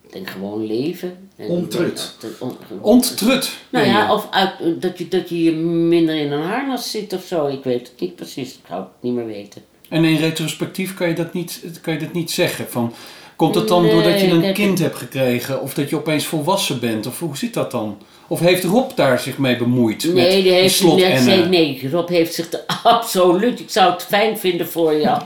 [0.08, 1.30] ik denk gewoon leven.
[1.36, 2.16] En- Onttrut.
[2.20, 3.52] dat- on- Onttrut.
[3.70, 7.48] Nou ja, of uit, dat, je, dat je minder in een harnas zit of zo,
[7.48, 9.62] ik weet het niet precies, ik zou het niet meer weten.
[9.94, 12.66] En in retrospectief kan je dat niet, kan je dat niet zeggen.
[12.70, 12.94] Van,
[13.36, 15.62] komt het dan Nee, doordat je een kind hebt gekregen?
[15.62, 17.08] Of dat je opeens volwassen bent?
[17.08, 17.98] Of hoe zit dat dan?
[18.28, 20.04] Of heeft Rob daar zich mee bemoeid?
[20.04, 24.04] met Nee, die heeft slot net nee, Rob heeft zich er absoluut, ik zou het
[24.04, 25.24] fijn vinden voor af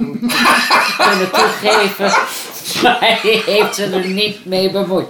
[1.09, 2.11] kunnen toegeven,
[2.83, 5.07] maar hij heeft ze er niet mee bemoeid.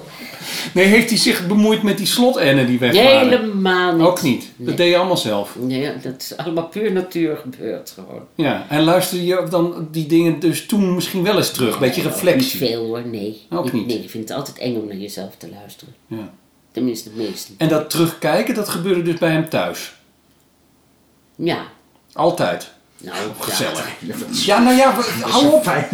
[0.73, 3.29] Nee, heeft hij zich bemoeid met die slotennen die weg waren?
[3.29, 4.05] Helemaal niet.
[4.05, 4.41] Ook niet.
[4.57, 4.75] Dat Nee.
[4.75, 5.55] deed je allemaal zelf.
[5.59, 8.21] Nee, dat is allemaal puur natuur gebeurd gewoon.
[8.35, 8.65] Ja.
[8.69, 11.79] En luisterde je dan die dingen dus toen misschien wel eens terug?
[11.79, 12.57] Beetje Niet reflectie.
[12.59, 13.41] veel hoor, nee.
[13.49, 13.87] Ook ik, niet.
[13.87, 15.93] Nee, ik vind het altijd eng om naar jezelf te luisteren.
[16.07, 16.31] Ja.
[16.71, 17.51] Tenminste, het meeste.
[17.57, 19.95] En dat terugkijken, dat gebeurde dus bij hem thuis.
[21.35, 21.65] Ja,
[22.13, 22.71] Altijd.
[22.97, 23.89] nou, Gezellig.
[24.45, 25.63] Ja, nou ja, hou op.
[25.63, 25.89] Vijf,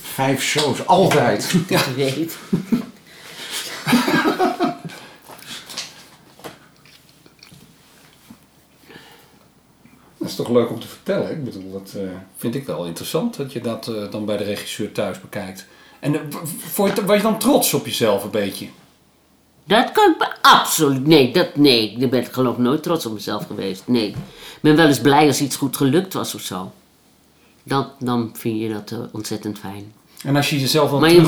[0.00, 1.54] vijf shows, altijd.
[1.68, 2.36] Ja, dat weet.
[10.18, 11.30] Dat is toch leuk om te vertellen.
[11.30, 12.02] Ik bedoel, dat eh,
[12.36, 15.66] vind ik wel interessant dat je dat eh, dan bij de regisseur thuis bekijkt.
[16.00, 18.68] En vond je, was je dan trots op jezelf een beetje?
[19.64, 21.06] Dat kan ik me absoluut.
[21.06, 23.82] Nee, dat, nee, ik ben geloof ik nooit trots op mezelf geweest.
[23.86, 24.08] Nee.
[24.08, 24.16] Ik
[24.60, 26.72] ben wel eens blij als iets goed gelukt was of zo.
[27.62, 29.92] Dan, dan vind je dat ontzettend fijn.
[30.24, 31.20] En als je jezelf dan Maar je,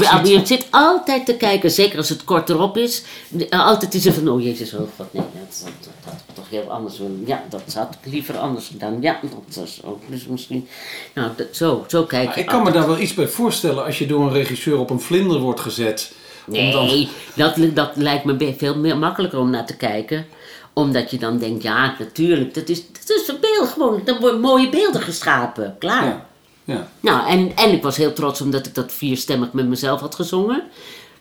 [0.47, 3.03] zit altijd te kijken, zeker als het kort erop is.
[3.29, 5.73] de- Altijd is er van, oh jezus, oh god, nee, dat, dat,
[6.05, 7.23] dat had ik toch heel anders willen.
[7.27, 8.97] Ja, dat had ik liever anders gedaan.
[9.01, 10.01] Ja, dat was ook.
[10.09, 10.69] Dus misschien,
[11.15, 13.85] nou, dat, zo, zo kijk Maar je ik kan me daar wel iets bij voorstellen
[13.85, 16.13] als je door een regisseur op een vlinder wordt gezet.
[16.47, 20.27] om dan- Nee, dat, dat lijkt me veel meer makkelijker om naar te kijken.
[20.73, 24.01] Omdat je dan denkt, ja, natuurlijk, dat is, dat is een beeld gewoon.
[24.05, 26.05] Dan worden mooie beelden geschapen, klaar.
[26.05, 26.27] Ja,
[26.65, 26.89] ja.
[27.01, 30.63] Nou, en, en ik was heel trots omdat ik dat vierstemmig met mezelf had gezongen.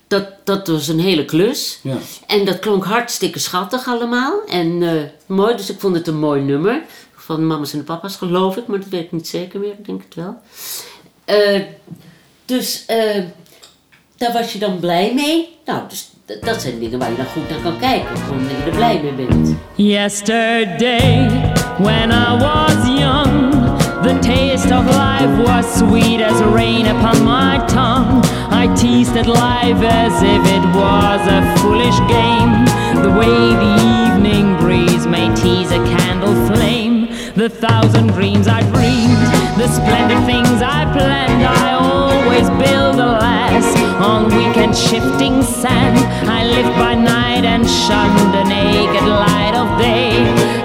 [0.08, 1.80] Dat, dat was een hele klus.
[1.82, 1.98] Ja.
[2.28, 4.42] En dat klonk hartstikke schattig allemaal.
[4.48, 6.82] En eh, mooi, dus ik vond het een mooi nummer.
[7.16, 9.72] Van mama's en de papa's, geloof ik, maar dat weet ik niet zeker meer.
[9.72, 10.38] Ik denk het wel.
[11.26, 11.62] Eh,
[12.46, 13.24] dus eh,
[14.18, 15.58] daar was je dan blij mee.
[15.66, 16.10] Nou, dus
[16.42, 18.18] dat zijn dingen waar je dan goed naar kan kijken.
[18.18, 19.56] Gewoon dat je er blij mee bent.
[19.76, 21.30] Yesterday,
[21.78, 23.41] when I was young,
[24.04, 28.22] the taste of life was sweet as rain upon my tongue.
[28.50, 32.66] I teased at life as if it was a foolish game.
[33.04, 37.10] The way the evening breeze may tease a candle flame.
[37.36, 39.18] The thousand dreams I dreamed,
[39.58, 41.44] the splendid things I planned.
[41.44, 45.98] I always build a last on weekend shifting sand.
[46.30, 50.18] I lived by night and shunned the naked light of day,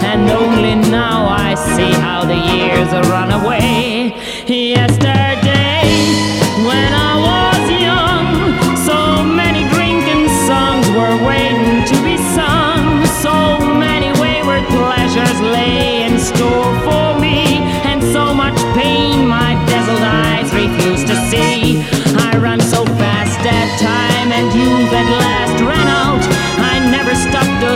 [0.04, 4.14] and only now I see how the years run away.
[4.46, 5.35] Yesterday,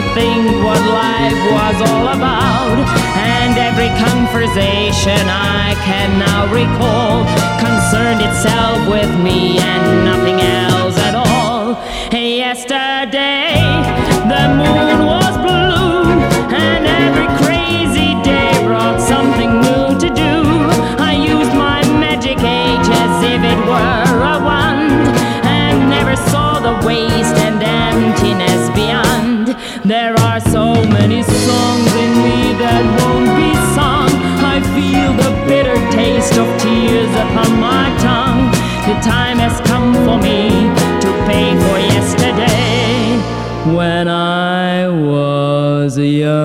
[0.01, 2.79] to think what life was all about,
[3.17, 7.25] and every conversation I can now recall
[7.59, 10.50] concerned itself with me and nothing else
[36.41, 38.51] of tears upon my tongue.
[38.89, 40.49] The time has come for me
[41.05, 43.21] to pay for yesterday
[43.77, 46.41] when I was young.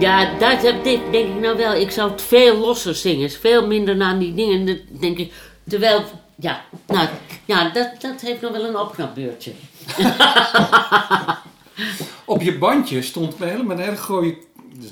[0.00, 1.74] Ja, dat heb dit denk ik nou wel.
[1.74, 3.30] Ik zou het veel losser zingen.
[3.30, 5.32] Veel minder naar die dingen, denk ik.
[5.68, 7.08] Terwijl, ja, nou,
[7.44, 9.52] ja dat, dat heeft nog wel een opknapbeurtje.
[12.24, 14.36] Op je bandje stond met een hele grote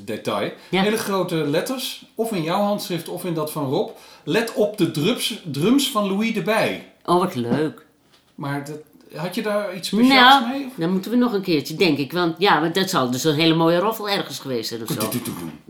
[0.04, 0.82] detail, Ja.
[0.82, 3.90] hele grote letters, of in jouw handschrift of in dat van Rob.
[4.24, 6.92] Let op de drums, drums van Louis de Bij.
[7.04, 7.86] Oh, wat leuk.
[8.34, 8.78] Maar dat,
[9.16, 10.52] had je daar iets speciaals mee?
[10.58, 10.72] Nou, of?
[10.76, 12.12] dan moeten we nog een keertje, denk ik.
[12.12, 15.08] Want ja, want dat zal dus een hele mooie roffel ergens geweest zijn of zo.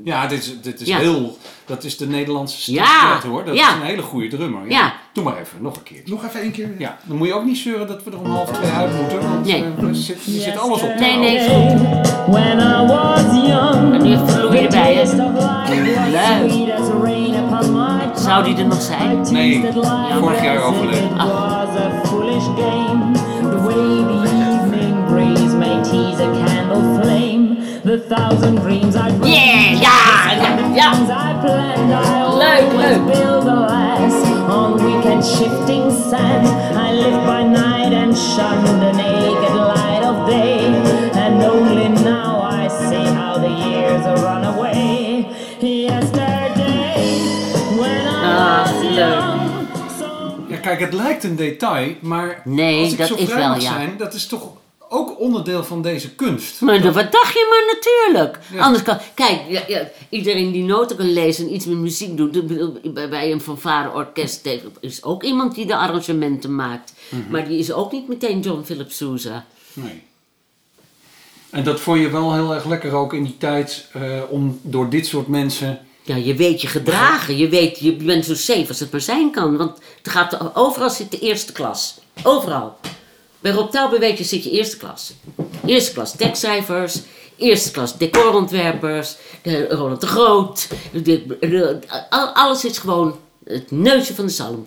[0.05, 0.99] Ja, dit is, dit is Ja.
[0.99, 1.39] heel.
[1.67, 3.45] Dat is de Nederlandse Ja, stad hoor.
[3.45, 3.69] Dat ja.
[3.69, 4.61] is een hele goede drummer.
[4.63, 4.79] Ja.
[4.79, 4.93] Ja.
[5.13, 6.01] Doe maar even, nog een keer.
[6.05, 6.69] Nog even één keer.
[6.79, 9.21] Ja, dan moet je ook niet zeuren dat we er om half twee uit moeten.
[9.31, 9.65] Want Nee.
[9.79, 10.95] eh, er zit, er zit alles op.
[10.99, 11.75] Nee, nee, houden.
[12.03, 12.33] is goed.
[12.35, 15.07] When I was young, En nu heeft erbij, hè?
[18.17, 19.27] Zou die er nog zijn?
[19.33, 19.65] Nee,
[20.21, 21.11] vorig jaar overleden.
[22.39, 23.18] It
[35.39, 36.47] shifting sand.
[36.77, 39.68] I live by night and shun the naked
[50.69, 53.63] kijk, het lijkt een detail, maar Nee, als ik dat zo is vrij wel, mag
[53.63, 53.73] ja.
[53.73, 54.49] zijn, dat is toch
[54.91, 56.61] ook onderdeel van deze kunst.
[56.61, 58.39] Maar dat- wat dacht je maar natuurlijk.
[58.53, 58.63] Ja.
[58.65, 58.99] Anders kan...
[59.15, 62.47] Kijk, ja, ja, iedereen die noten kan lezen en iets met muziek doet...
[63.11, 64.49] bij- een fanfare-orkest
[64.81, 66.93] is ook iemand die de arrangementen maakt.
[67.09, 67.31] Mhm.
[67.31, 69.45] Maar die is ook niet meteen John Philip Sousa.
[69.73, 70.03] Nee.
[71.51, 74.89] En dat vond je wel heel erg lekker ook in die tijd eh, om door
[74.91, 75.79] dit soort mensen.
[76.09, 77.37] Ja, je weet je gedragen.
[77.37, 79.57] Je weet, je bent zo safe als het maar zijn kan.
[79.57, 81.99] Want het gaat, overal zit de eerste klas.
[82.23, 82.77] Overal.
[83.41, 85.13] Bij Rob weet je, zit je eerste klas.
[85.67, 87.01] Eerste klas tekstcijfers.
[87.37, 89.17] Eerste klas decorontwerpers.
[89.43, 90.69] De Roland de Groot.
[92.35, 94.67] Alles is gewoon het neusje van de zalm.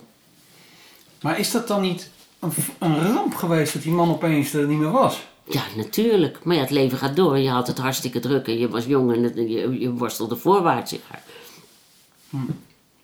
[1.22, 4.80] Maar is dat dan niet een, een ramp geweest dat die man opeens er niet
[4.80, 5.18] meer was?
[5.54, 6.44] Ja, natuurlijk.
[6.44, 7.38] Maar ja, het leven gaat door.
[7.38, 10.92] Je had het hartstikke druk en je was jong en het- je, je worstelde voorwaarts.
[10.92, 11.00] Ja.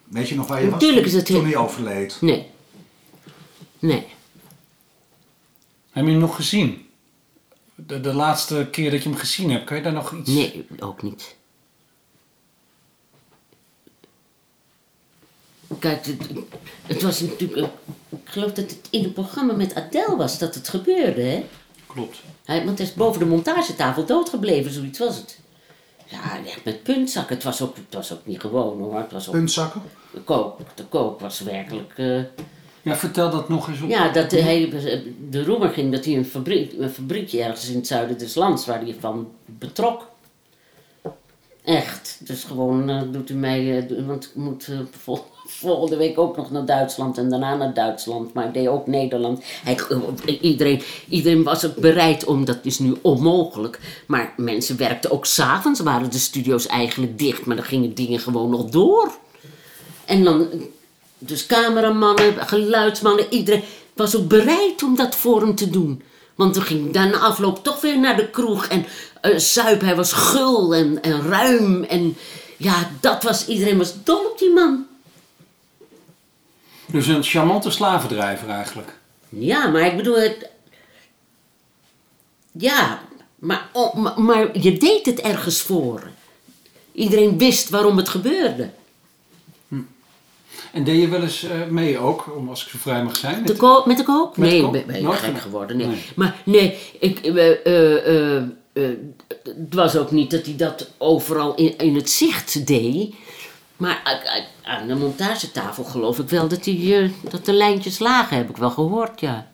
[0.04, 2.18] Weet je nog waar je was Natuurlijk is het toen heel- hij overleed?
[2.22, 2.48] Nee.
[3.80, 4.06] Nee.
[5.92, 6.86] Heb je hem nog gezien?
[7.76, 10.30] De, de laatste keer dat je hem gezien hebt, kan je daar nog iets...
[10.30, 11.36] Nee, ook niet.
[15.80, 16.18] Kijk, het,
[16.86, 17.68] het was natuurlijk...
[18.10, 21.46] Ik geloof dat het in het programma met Adele was dat het gebeurde, hè?
[21.88, 22.22] Klopt.
[22.48, 25.40] Hij, want hij is boven de montagetafel doodgebleven, zoiets was het.
[26.06, 27.36] Ja, echt met puntzakken.
[27.36, 28.98] Het was ook, het was ook niet gewoon, hoor.
[28.98, 29.34] Het was ook...
[29.34, 29.82] Puntzakken?
[30.14, 31.94] De kook, de kook was werkelijk...
[31.96, 32.20] eh,
[32.82, 33.90] Ja, vertel dat nog eens op.
[33.90, 34.70] ja, dat hij,
[35.30, 38.66] de roemer ging dat hij een, fabriek, een fabriekje ergens in het zuiden des lands
[38.66, 40.10] waar hij van betrok.
[41.64, 42.20] Echt.
[42.24, 44.80] Dus gewoon eh, doet u mij, eh, want ik moet eh,
[45.50, 48.34] volgende week ook nog naar Duitsland en daarna naar Duitsland.
[48.34, 49.44] Maar ik deed ook Nederland.
[50.42, 53.80] Iedereen, iedereen was ook bereid om, dat is nu onmogelijk.
[54.08, 58.50] Maar mensen werkten ook s'avonds, waren de studio's eigenlijk dicht, maar dan gingen dingen gewoon
[58.50, 59.12] nog door.
[60.06, 60.48] En dan,
[61.18, 66.02] dus cameramannen, geluidsmannen, iedereen was ook bereid om dat voor hem te doen.
[66.36, 68.86] Want toen ging dan na afloop toch weer naar de kroeg en
[69.22, 69.88] eh zuipen.
[69.88, 71.84] Hij was gul en, en ruim.
[71.84, 72.16] En
[72.58, 74.86] ja, dat was, iedereen was dol op die man.
[76.88, 78.98] Dus een charmante slavendrijver eigenlijk.
[79.30, 80.50] Ja, maar ik bedoel, het...
[82.52, 83.02] Ja,
[83.36, 86.10] maar, oh, maar, maar je deed het ergens voor.
[86.92, 88.70] Iedereen wist waarom het gebeurde.
[90.72, 93.34] En deed je wel eens eh, mee ook, om als ik zo vrij mag zijn?
[93.34, 93.84] De met- de?
[93.86, 94.86] Met de nee, kook?
[94.86, 95.78] ben Nooit gek geworden.
[95.78, 95.88] Nee.
[95.88, 96.06] Nee.
[96.16, 98.44] Maar nee, ik, eh, eh,
[99.44, 103.16] het was ook niet dat hij dat overal in, in het zicht deed.
[103.78, 108.00] Maar a- a- aan de montagetafel geloof ik wel dat, hij, eh, dat de lijntjes
[108.00, 109.52] lagen, heb ik wel gehoord, ja.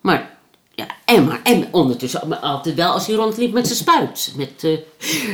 [0.00, 0.36] Maar,
[0.74, 4.32] ja, en, maar, en ondertussen maar altijd wel als hij rondliep met zijn spuit.
[4.36, 4.78] Met eh,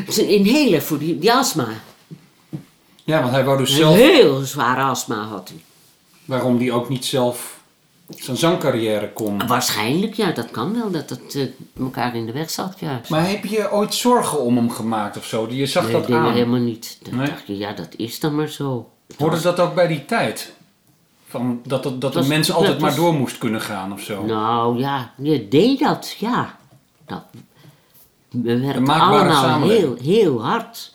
[0.09, 1.69] zijn inhaler voor die, die astma.
[3.05, 5.63] Ja, want hij wou dus Een zelf, heel zware astma had hij.
[6.25, 7.60] waarom hij ook niet zelf
[8.17, 9.47] zijn zangcarrière kon.
[9.47, 11.47] Waarschijnlijk, ja, dat kan wel, dat het eh,
[11.83, 13.01] elkaar in de weg zat, ja.
[13.09, 15.47] Maar heb je ooit zorgen om hem gemaakt of zo?
[15.51, 16.33] Je zag nee, dat nee, aan.
[16.33, 16.99] helemaal niet.
[17.03, 17.27] Dan Nee?
[17.27, 18.91] dacht je, ja, dat is dan maar zo.
[19.17, 20.53] Hoorde was- dat ook bij die tijd?
[21.27, 24.25] Van dat dat, dat de was- dat altijd maar door moest kunnen gaan of zo?
[24.25, 26.59] Nou ja, je deed dat, ja.
[27.07, 27.23] Dat,
[28.29, 30.95] we werkten maakbare allemaal heel, heel hard.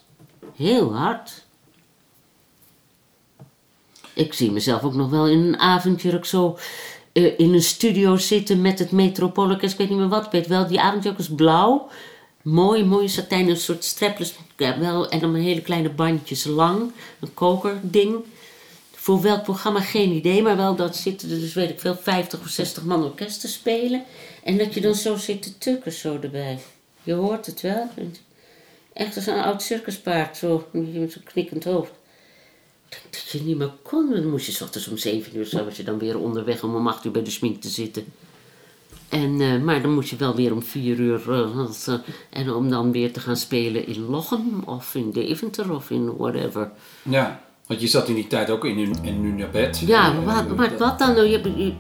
[0.55, 1.43] Heel hard.
[4.13, 6.57] Ik zie mezelf ook nog wel in een avondjurk zo
[7.16, 9.72] eh, in een studio zitten met het Metropolis.
[9.72, 10.26] Ik weet niet meer wat.
[10.26, 11.89] Ik weet wel, die avondjurk is blauw.
[12.41, 14.34] Mooi, mooie satijn, een soort strapless.
[14.55, 16.91] Wel, en dan hele kleine bandjes lang.
[17.20, 18.16] Een kokerding.
[18.91, 22.39] Voor welk programma geen idee, maar wel dat zitten er dus, weet ik veel, 50
[22.39, 24.03] of 60 man orkest spelen.
[24.43, 26.59] En dat je dan zo zit te tukken zo erbij.
[27.03, 27.89] Je hoort het wel.
[28.93, 31.91] Echt als een oud circuspaard, zo met zo'n knikkend hoofd.
[33.10, 34.10] Dat je niet meer kon.
[34.14, 36.76] Dan moest je 's ochtends om 7 uur, zo was je dan weer onderweg om
[36.76, 38.06] om 8 uur bij de smink te zitten.
[39.10, 41.96] En, eh, maar dan moest je wel weer om 4 uur, eh,
[42.30, 46.72] en om dan weer te gaan spelen in Lochem of in Deventer of in whatever.
[47.04, 49.80] Ja, want je zat in die tijd ook in, hun- in nu naar bed.
[49.86, 51.16] Ja, maar wat dan?
[51.30, 51.74] Je, je,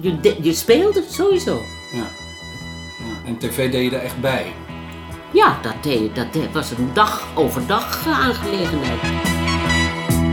[0.00, 1.60] je, de- je speelde sowieso.
[1.92, 1.98] Ja.
[1.98, 3.26] ja.
[3.26, 4.52] En tv deed je er echt bij.
[5.32, 9.39] Ja, dat, deed, dat deed- was een dag overdag eh, aangelegenheid.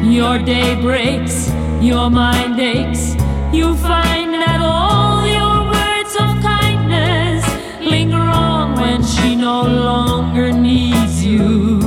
[0.09, 1.49] Your day breaks,
[1.81, 3.13] your mind aches.
[3.53, 7.45] You find that all your words of kindness
[7.81, 11.81] linger on when she no longer needs you.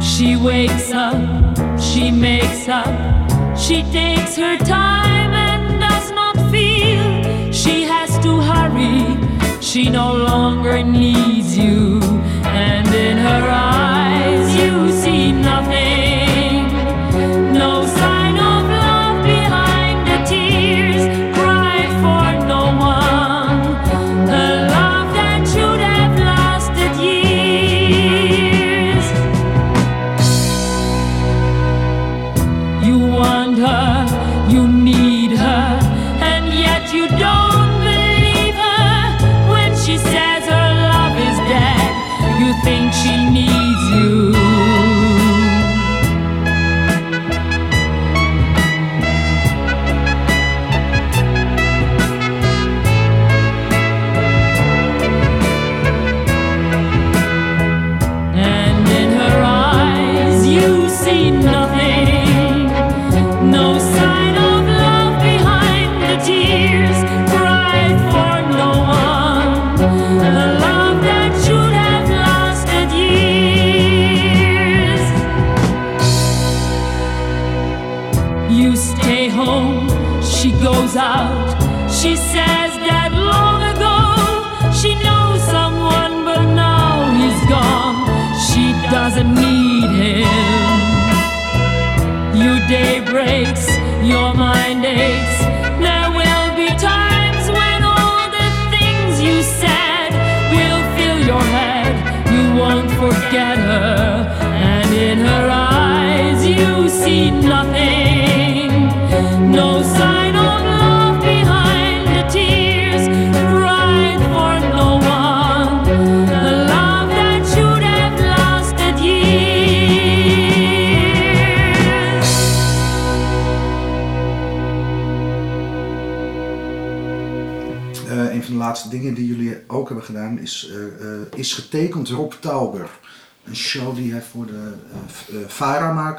[0.00, 1.18] She wakes up,
[1.80, 9.18] she makes up, she takes her time and does not feel she has to hurry.
[9.60, 12.00] She no longer needs you,
[12.44, 13.89] and in her eyes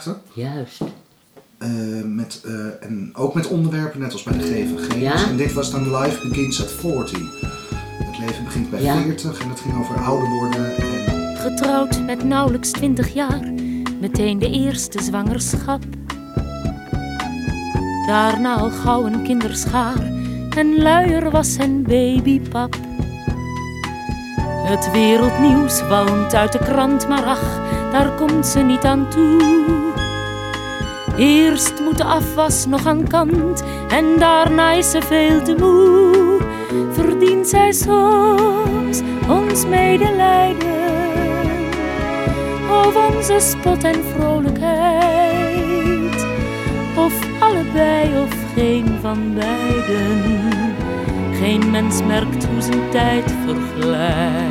[0.06, 0.22] maakte.
[0.34, 0.82] Juist.
[1.58, 1.70] eh,
[2.06, 4.99] met, eh, en ook met onderwerpen net als bij de GVG.
[4.99, 5.14] Ja.
[5.28, 7.20] En dit was dan Life Begins at 40.
[8.04, 9.02] Het leven begint bij Ja.
[9.02, 10.76] 40 en het ging over ouder worden.
[10.76, 13.54] En Getrouwd met nauwelijks twintig jaar,
[13.99, 15.84] meteen de eerste zwangerschap.
[18.08, 20.02] Daarna al gauw een kinderschaar
[20.58, 22.76] en luier was zijn babypap.
[24.66, 27.60] Het wereldnieuws walmt uit de krant, maar ach,
[27.91, 29.80] daar komt ze niet aan toe.
[31.18, 36.39] Eerst moet de afwas nog aan kant en daarna is ze veel te moe.
[36.91, 40.70] Verdient zij soms ons medelijden
[42.86, 46.26] of onze spot en vrolijkheid,
[46.95, 50.49] of allebei of geen van beiden.
[51.34, 54.51] Geen mens merkt hoe zijn tijd verglijdt.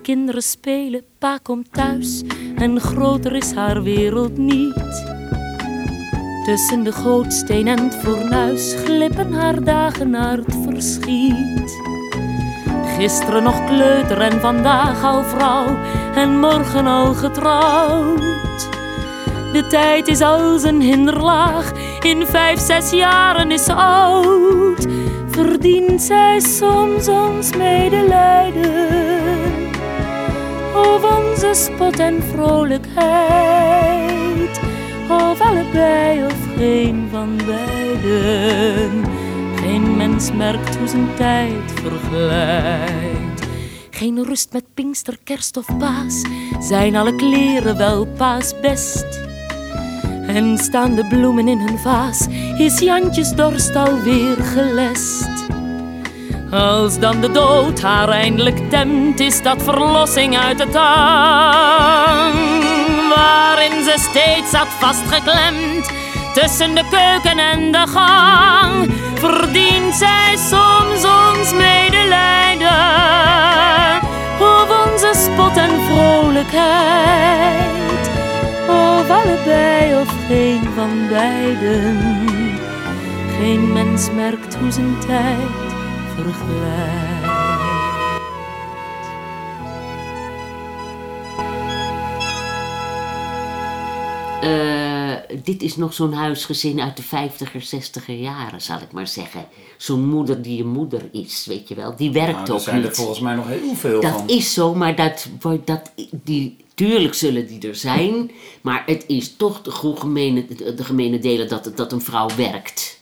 [0.00, 2.22] De kinderen spelen, pa komt thuis
[2.56, 5.04] en groter is haar wereld niet.
[6.44, 11.80] Tussen de gootsteen en het fornuis glippen haar dagen naar het verschiet.
[12.96, 15.76] Gisteren nog kleuter en vandaag al vrouw
[16.14, 18.68] en morgen al getrouwd.
[19.52, 21.72] De tijd is als een hinderlaag,
[22.02, 24.86] in vijf, zes jaren is ze oud.
[25.30, 29.09] Verdient zij soms ons medelijden,
[31.42, 32.90] onze spot en vrolijkheid,
[35.08, 39.04] of allebei of geen van beiden.
[39.56, 43.48] Geen mens merkt hoe zijn tijd verglijdt.
[43.90, 46.24] Geen rust met Pinkster, Kerst of Paas,
[46.58, 49.20] zijn alle kleren wel paas best.
[50.26, 52.26] En staan de bloemen in hun vaas,
[52.58, 55.28] is Jantjes dorst alweer gelest.
[56.50, 62.34] Als dan de dood haar eindelijk temt, is dat verlossing uit de tang.
[63.14, 65.92] Waarin ze steeds zat vastgeklemd,
[66.34, 68.92] tussen de keuken en de gang.
[69.14, 72.68] Verdient zij soms ons medelijden,
[74.40, 77.60] of onze spot en vrolijkheid.
[78.68, 81.98] Of allebei of geen van beiden.
[83.40, 85.69] Geen mens merkt hoe zijn tijd
[86.22, 87.28] verglijdt.
[94.40, 95.12] Eh,
[95.42, 99.46] dit is nog zo'n huisgezin uit de 50er, 60er jaren, zal ik maar zeggen.
[99.76, 101.96] Zo'n moeder die je moeder is, weet je wel.
[101.96, 102.96] Die werkt Nou, er ook zijn er niet.
[102.96, 104.28] volgens mij nog heel veel Dat van.
[104.28, 105.26] is zo, maar dat,
[105.64, 108.30] dat, die, tuurlijk zullen die er zijn.
[108.60, 110.44] Maar het is toch de, goede gemene,
[110.76, 112.99] de gemene delen dat, dat een vrouw werkt.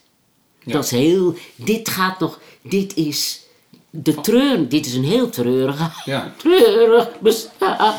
[0.72, 1.34] Dat is heel...
[1.54, 2.40] Dit gaat nog...
[2.62, 3.40] Dit is...
[3.90, 4.68] De treur...
[4.68, 5.90] Dit is een heel treurige...
[6.04, 6.34] Ja.
[6.36, 7.94] Treurig bestaan.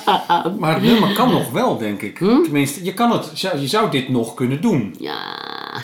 [0.59, 2.17] Maar het nummer kan nog wel, denk ik.
[2.17, 2.43] Hm?
[2.43, 4.95] Tenminste, je, kan het, je zou dit nog kunnen doen.
[4.99, 5.17] Ja,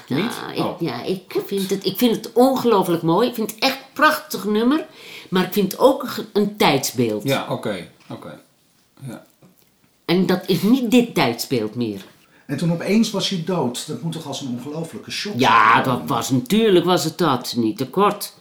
[0.07, 0.19] Niet?
[0.19, 0.81] ja, ik, Oh.
[0.81, 3.27] ja ik, vind het, ik vind het ongelooflijk mooi.
[3.27, 4.85] Ik vind het echt een prachtig nummer.
[5.29, 7.23] Maar ik vind het ook een tijdsbeeld.
[7.23, 7.87] Ja, oké.
[8.09, 8.39] oké.
[9.07, 9.25] Ja.
[10.05, 12.05] En dat is niet dit tijdsbeeld meer.
[12.45, 13.87] En toen opeens was hij dood.
[13.87, 15.83] Dat moet toch als een ongelofelijke shock Ja, zijn?
[15.83, 17.53] dat was natuurlijk was het dat.
[17.57, 18.33] Niet te kort.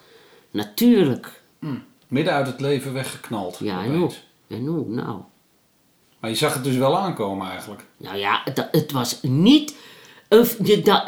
[0.50, 1.42] Natuurlijk.
[2.09, 3.57] Midden uit het leven weggeknald.
[3.61, 4.11] Ja, en hoe?
[4.48, 4.84] En hoe?
[4.88, 5.18] Nou.
[6.20, 7.84] Maar je zag het dus wel aankomen eigenlijk.
[7.96, 9.74] Nou ja, het, het was niet.
[10.28, 11.05] Een, je, dat,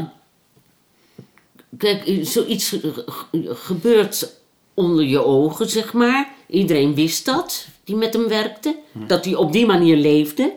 [1.78, 4.32] kijk, zoiets ge- ge- gebeurt
[4.74, 6.28] onder je ogen, zeg maar.
[6.49, 8.76] Iedereen wist dat, die met hem werkte.
[8.92, 10.53] Dat hij op die manier leefde.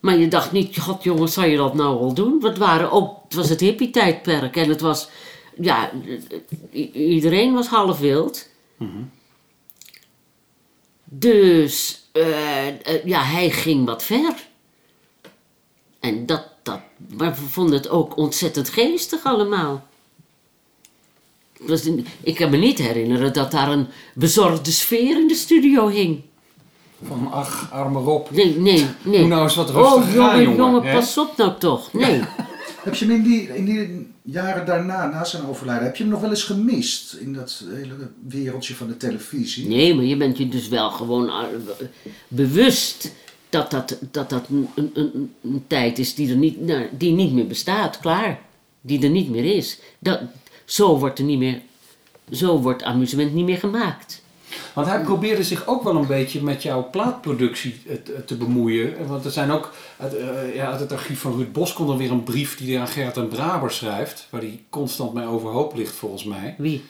[0.00, 2.30] Maar je dacht niet, god jongens, zou je dat nou wel doen?
[2.30, 5.08] Want het, waren ook, het was het hippie-tijdperk en het was,
[5.60, 5.90] ja,
[6.92, 8.48] iedereen was half wild.
[11.04, 14.48] Dus, eh, eh, ja, hij ging wat ver.
[16.00, 16.80] En dat, dat,
[17.16, 19.86] maar we vonden het ook ontzettend geestig allemaal.
[22.22, 26.22] Ik kan me niet herinneren dat daar een bezorgde sfeer in de studio hing.
[27.02, 28.30] Van ach, arme Rob.
[28.30, 29.18] Nee, nee, nee.
[29.18, 30.94] Doe nou eens wat rustiger Oh, jongen, aan, jongen, jongen, hè?
[30.94, 31.92] pas op nou toch.
[31.92, 32.20] Nee.
[32.84, 36.12] Heb je hem in die, in die jaren daarna, na zijn overlijden, heb je hem
[36.12, 37.12] nog wel eens gemist?
[37.14, 37.94] In dat hele
[38.28, 39.68] wereldje van de televisie?
[39.68, 41.44] Nee, maar je bent je dus wel gewoon eh,
[42.28, 43.12] bewust
[43.48, 47.12] dat dat, dat, dat een, een, een, een tijd is die, er niet, nou, die
[47.12, 48.40] niet meer bestaat, klaar.
[48.80, 49.78] Die er niet meer is.
[49.98, 50.20] Dat,
[50.64, 51.60] zo wordt er niet meer,
[52.30, 54.22] zo wordt amusement niet meer gemaakt.
[54.72, 59.06] Want hij probeerde zich ook wel een beetje met jouw plaatproductie eh, te, te bemoeien.
[59.06, 61.96] Want er zijn ook uit, eh, ja, uit het archief van Ruud Bos komt er
[61.96, 64.26] weer een brief die hij aan Gerrit en Braber schrijft.
[64.30, 66.54] Waar hij constant mee overhoop ligt volgens mij.
[66.58, 66.84] Wie?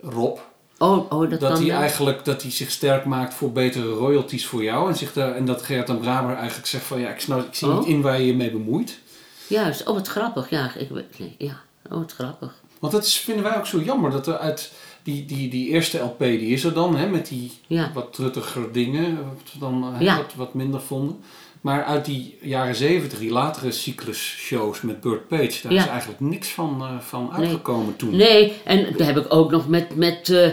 [0.00, 0.38] Rob.
[0.78, 4.62] Oh, oh dat, Dat hij eigenlijk dat hij zich sterk maakt voor betere royalties voor
[4.62, 4.88] jou.
[4.88, 7.54] En, zich daar, en dat Gerrit en Braber eigenlijk zegt van ja, ik, snap, ik
[7.54, 7.78] zie Oh.
[7.78, 8.98] niet in waar je je mee bemoeit.
[9.46, 9.86] Juist.
[9.86, 10.50] Oh, wat grappig.
[10.50, 11.60] Ja, ik, nee, ja.
[11.90, 12.54] Oh, wat grappig.
[12.78, 14.10] Want dat is, vinden wij ook zo jammer.
[14.10, 14.72] Dat er uit
[15.02, 17.90] die, die, die eerste LP, die is er dan, hè, met die Ja.
[17.94, 20.16] wat truttiger dingen, wat we dan hè, Ja.
[20.16, 21.20] wat, wat minder vonden.
[21.60, 25.82] Maar uit die jaren zeventig, die latere cyclus-shows met Burt Page, daar Ja.
[25.82, 27.32] is eigenlijk niks van, eh, van Nee.
[27.40, 28.16] uitgekomen toen.
[28.16, 29.96] Nee, en daar heb ik ook nog met.
[29.96, 30.46] met eh,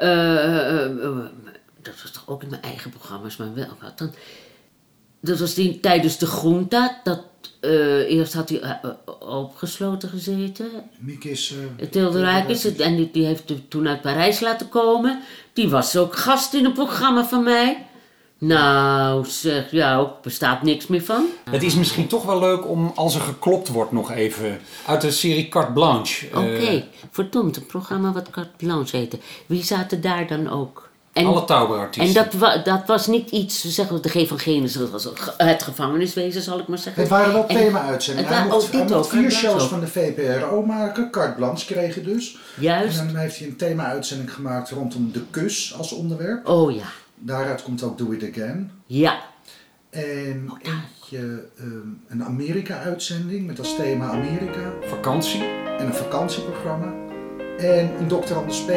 [0.00, 1.26] eh,
[1.82, 4.10] dat was toch ook in mijn eigen programma's, maar wel wat dan.
[5.20, 7.00] Dat was die, tijdens de Groenta.
[7.04, 7.22] Dat,
[7.60, 8.90] eh, eerst had hij eh, eh,
[9.28, 10.66] opgesloten gezeten.
[10.98, 11.54] Miek is...
[11.78, 12.80] eh, Tilde Rijk is het.
[12.80, 15.20] En die, die heeft hem toen uit Parijs laten komen.
[15.52, 17.84] Die was ook gast in een programma van mij.
[18.38, 21.26] Nou, zeg, ja, ook bestaat niks meer van.
[21.50, 25.10] Het is misschien toch wel leuk om, als er geklopt wordt, nog even uit de
[25.10, 26.26] serie Carte Blanche.
[26.34, 29.18] Oké, verdomd, een programma wat Carte Blanche heette.
[29.46, 30.89] Wie zaten daar dan ook?
[31.12, 32.22] En, alle Tauber-artiesten.
[32.22, 35.04] en dat, wa- dat was niet iets, zeggen we, de G van Genis, dat was
[35.36, 37.02] het gevangeniswezen, zal ik maar zeggen.
[37.02, 38.30] Het waren wel En- thema-uitzendingen.
[38.32, 41.10] Hij mocht, hij mocht vier shows van de VPRO maken.
[41.10, 42.38] Carte Blanche kregen dus.
[42.58, 42.98] Juist.
[42.98, 46.48] En dan heeft hij een thema-uitzending gemaakt rondom de kus als onderwerp.
[46.48, 46.84] Oh ja,
[47.14, 48.70] Daaruit komt ook Do It Again.
[48.86, 49.18] ja.
[49.90, 51.68] En Oh, eentje, ehm,
[52.08, 54.72] een Amerika-uitzending met als thema Amerika.
[54.82, 55.42] Vakantie.
[55.78, 56.92] En een vakantieprogramma.
[57.58, 58.34] En een Dr.
[58.34, 58.70] Anders P.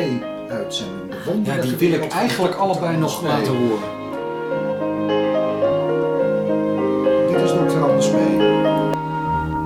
[0.53, 1.09] uitzending.
[1.25, 4.01] De Ja, die wil ik eigenlijk allebei nog laten horen.
[7.27, 7.81] Dit is Dr.
[7.81, 8.15] Anders P.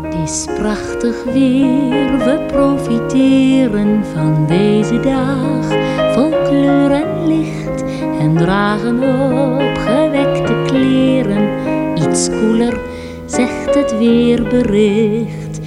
[0.04, 5.66] Het is prachtig weer, we profiteren van deze dag
[6.14, 7.84] vol kleur en licht
[8.20, 11.50] en dragen opgewekte kleren.
[11.96, 12.80] Iets koeler,
[13.26, 15.60] zegt het weerbericht.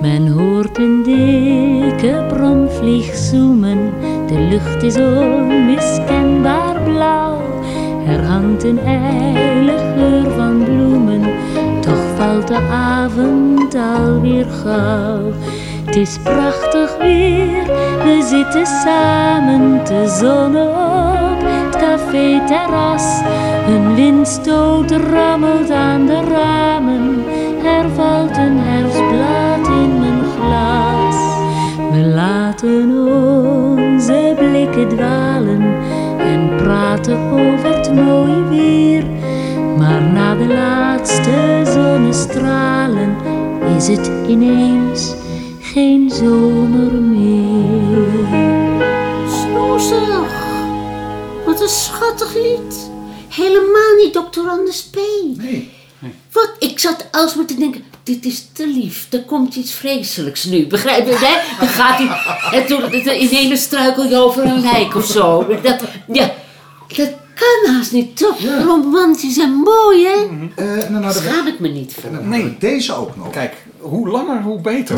[0.00, 3.92] Men hoort een dikke bromvlieg zoemen,
[4.32, 7.40] de lucht is onmiskenbaar blauw.
[8.06, 11.22] Er hangt een geur van bloemen,
[11.80, 15.32] toch valt de avond alweer gauw.
[15.84, 17.64] Het is prachtig weer,
[18.04, 23.20] we zitten samen te zonnen op het café-terras.
[23.68, 27.24] Een windstoot rammelt aan de ramen,
[27.64, 31.16] er valt een herfstblad in mijn glas.
[31.92, 33.31] We laten onze
[34.72, 35.62] blikken dwalen
[36.18, 39.04] en praten over het mooie weer.
[39.78, 43.16] Maar na de laatste zonnestralen
[43.76, 45.14] is het ineens
[45.60, 48.08] geen zomer meer.
[49.28, 50.40] Snoezig.
[51.44, 52.90] Wat een schattig lied.
[53.28, 54.48] Helemaal niet Dr.
[54.48, 54.96] Anders P.
[55.36, 55.81] Nee.
[56.32, 56.50] Wat?
[56.58, 59.06] Ik zat alsmaar te denken, dit is te lief.
[59.10, 60.66] Er komt iets vreselijks nu.
[60.66, 61.14] Begrijp je?
[61.16, 61.56] Hè?
[61.58, 62.60] Dan gaat hij...
[62.60, 65.46] En toen, ineens struikel je over een lijk of zo.
[65.62, 65.80] Dat,
[66.12, 66.30] ja,
[66.96, 68.36] dat kan haast niet, toch?
[68.64, 70.12] Romantisch en mooi, hè?
[70.56, 72.10] Eh, en dan hadden we, Schaam ik me niet voor.
[72.10, 73.30] en hadden we deze ook nog.
[73.30, 74.96] Kijk, hoe langer, hoe beter.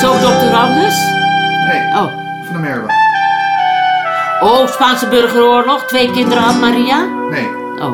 [0.00, 0.54] Zo, Dr.
[0.54, 0.96] Anders?
[1.66, 2.12] Nee, Oh.
[2.44, 2.86] van de Merwe.
[4.40, 5.84] Oh, Spaanse burgeroorlog.
[5.84, 7.04] Twee kinderen had Maria.
[7.30, 7.46] Nee.
[7.80, 7.92] Oh.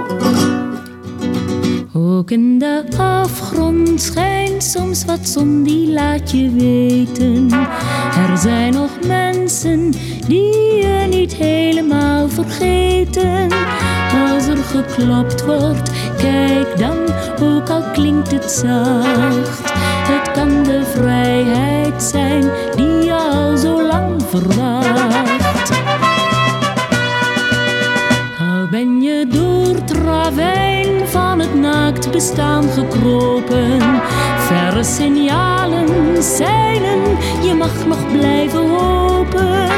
[1.92, 7.50] Ook in de afgrond schijnt soms wat zon, die laat je weten.
[8.28, 9.90] Er zijn nog mensen
[10.26, 13.48] die je niet helemaal vergeten.
[14.32, 16.96] Als er geklopt wordt, kijk dan,
[17.42, 19.72] ook al klinkt het zacht.
[20.08, 25.43] Het kan de vrijheid zijn die je al zo lang verwacht.
[28.74, 33.80] Ben je door het ravijn van het naakt bestaan gekropen.
[34.38, 37.00] Verre signalen zeilen,
[37.42, 39.68] je mag nog blijven hopen.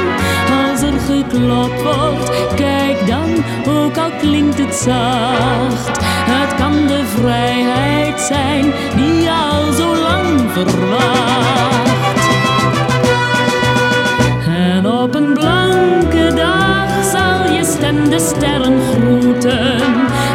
[0.70, 5.98] Als er geklopt wordt, kijk dan, ook al klinkt het zacht.
[6.30, 11.85] Het kan de vrijheid zijn die al zo lang verwacht.
[17.86, 19.80] Stem de sterren groeten.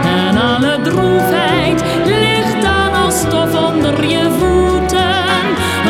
[0.04, 5.26] En alle droefheid ligt dan als stof onder je voeten.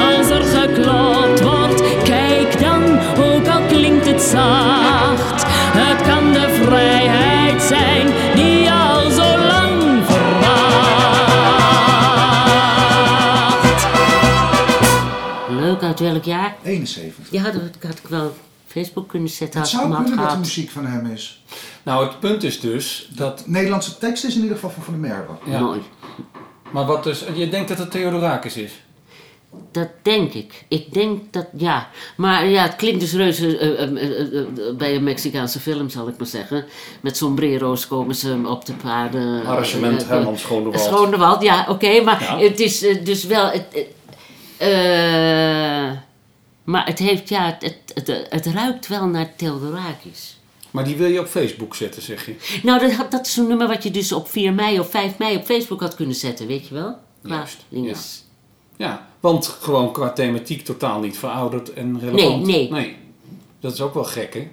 [0.10, 5.44] Als er geklopt wordt, kijk dan, ook al klinkt het zacht.
[5.78, 10.68] Het kan de vrijheid zijn die je al zo lang verwacht.
[15.50, 16.56] Leuk, uit welk jaar?
[16.64, 17.26] 71.
[17.32, 18.34] Ja, dat had ik wel
[18.72, 21.44] Facebook kunnen zetten Het als zou kunnen dat de muziek van hem is.
[21.84, 23.48] Nou, het punt is dus dat...
[23.48, 25.34] Nederlandse tekst is in ieder geval van Van de Merwe.
[25.46, 25.60] Ja.
[25.60, 25.82] Mooi.
[26.72, 27.26] Maar wat dus...
[27.34, 28.82] Je denkt dat het Theodorakis is?
[29.72, 30.66] Dat denk ik.
[30.68, 31.88] Ik denk dat, ja.
[32.16, 36.18] Maar ja, het klinkt dus reuze eh, eh, eh, bij een Mexicaanse film, zal ik
[36.18, 36.66] maar zeggen.
[37.02, 39.46] Met sombrero's komen ze op de paarden.
[39.46, 40.80] Arrangement Herman Schoonewald.
[40.80, 42.02] Schoonewald, ja, oké.
[42.02, 42.38] maar Ja.
[42.38, 43.52] het is dus wel...
[46.72, 50.40] Maar het heeft, ja, het, het, het, het ruikt wel naar Theodorakis.
[50.72, 52.36] Maar die wil je op Facebook zetten, zeg je.
[52.64, 55.36] Nou, dat, dat is zo'n nummer wat je dus op 4 mei of 5 mei
[55.36, 56.98] op Facebook had kunnen zetten, weet je wel?
[57.22, 58.24] Juist, dinges.
[58.76, 62.46] Ja, want gewoon qua thematiek totaal niet verouderd en relevant.
[62.46, 62.96] Nee, nee.
[63.60, 64.52] Dat is ook wel gek, hè?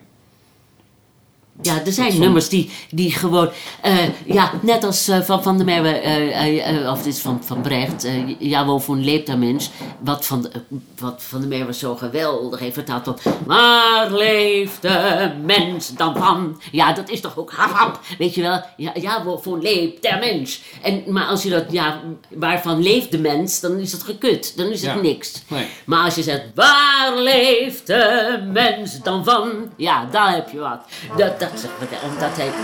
[1.63, 3.51] Ja, er zijn van- nummers die, die gewoon,
[3.83, 7.61] eh, ja, net als eh, van Van der Merwe, eh, of dit is van, van
[7.61, 10.51] Brecht, eh ja, wel voor een leeftijdmens, wat van, de-
[10.99, 16.61] wat van der Merwe zo geweldig heeft vertaald tot, waar leeft de mens dan van?
[16.73, 20.03] Ja, dat is toch ook hap, hap, weet je wel, ja, ja wel voor leeft
[20.03, 20.61] de mens.
[20.83, 24.67] En, maar als je dat, ja, waarvan leeft de mens, dan is het gekut, dan
[24.67, 25.01] is het Ja.
[25.01, 25.43] niks.
[25.49, 25.67] Nee.
[25.87, 29.51] Maar als je zegt, waar leeft de mens dan van?
[29.77, 30.81] Ja, daar heb je wat.
[31.17, 32.55] Dat, dat, dat heeft...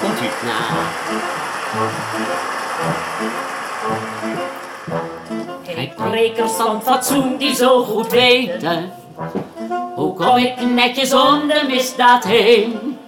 [0.00, 0.30] Komt ie.
[0.44, 0.62] Nou,
[5.74, 8.92] Hey, prekers van fatsoen die zo goed weten.
[9.94, 12.98] hoe kom ik netjes om de misdaad heen?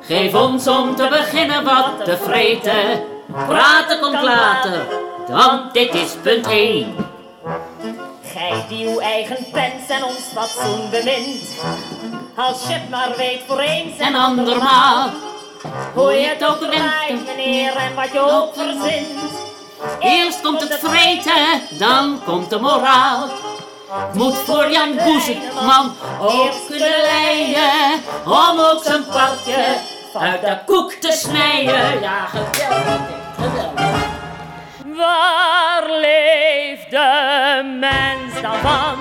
[0.00, 3.02] Geef ons om te beginnen wat te vreten.
[3.46, 4.86] Praten komt later,
[5.28, 6.94] want dit is punt 1.
[8.22, 11.60] Gij die uw eigen pens en ons fatsoen bemint.
[12.36, 15.08] Als je het maar weet voor eens En andermaal,
[15.94, 19.32] hoe je het ook draait, meneer, en wat je ook verzint.
[20.00, 23.28] eerst komt het vreten, dan komt de moraal.
[24.12, 29.64] Moet voor Jan Boezemman ook kunnen leiden, om ook zijn partje
[30.18, 32.00] uit de koek te snijden.
[32.00, 33.00] Ja, geweldig,
[33.36, 34.11] geweldig.
[34.96, 38.98] Waar leeft de mens dan van?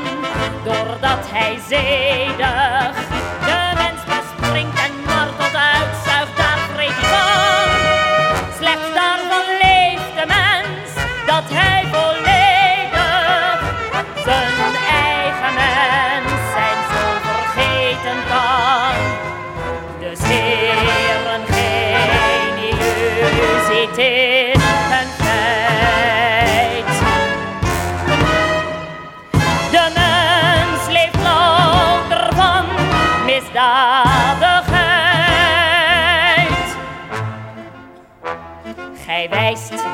[0.64, 2.94] Doordat hij zedig
[3.46, 6.11] de mens bespringt en martelt uitzuigt,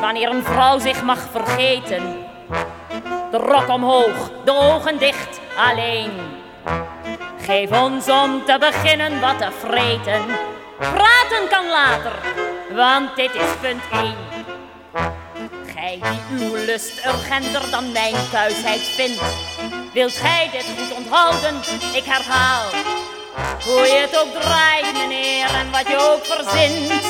[0.07, 2.25] wanneer een vrouw zich mag vergeten.
[3.31, 6.11] De rok omhoog, de ogen dicht, alleen.
[7.39, 10.21] Geef ons om te beginnen wat te vreten.
[10.77, 12.11] Praten kan later,
[12.75, 14.15] want dit is punt 1.
[15.75, 19.21] Gij die uw lust urgenter dan mijn kuisheid vindt.
[19.93, 21.55] Wilt gij dit goed onthouden?
[21.93, 22.69] Ik herhaal.
[23.65, 27.03] Hoe je het ook draait, meneer, en wat je ook verzint.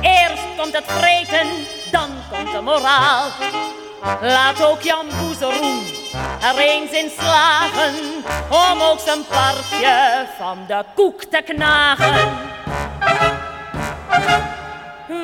[0.00, 1.48] Eerst komt het vreten,
[1.90, 3.28] dan komt de moraal.
[4.20, 5.82] Laat ook Jan Boezeroen
[6.42, 7.94] er eens in slagen
[8.48, 12.14] om ook zijn partje van de koek te knagen.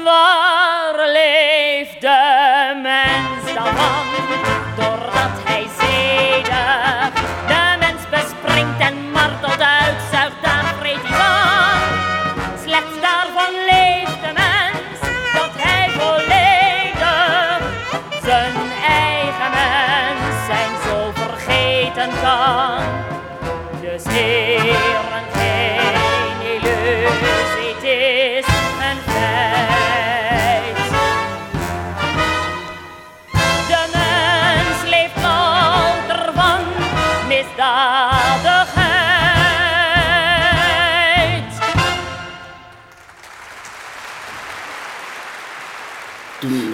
[0.05, 4.07] Waar leeft de mens dan van?
[4.77, 7.13] Doordat hij zedig
[7.47, 10.06] de mens bespringt en martelt uitzuigt,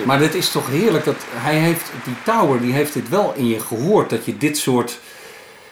[0.05, 3.49] Maar dit is toch heerlijk dat hij heeft, die Tower, die heeft dit wel in
[3.49, 4.11] je gehoord.
[4.11, 4.99] Dat je dit soort.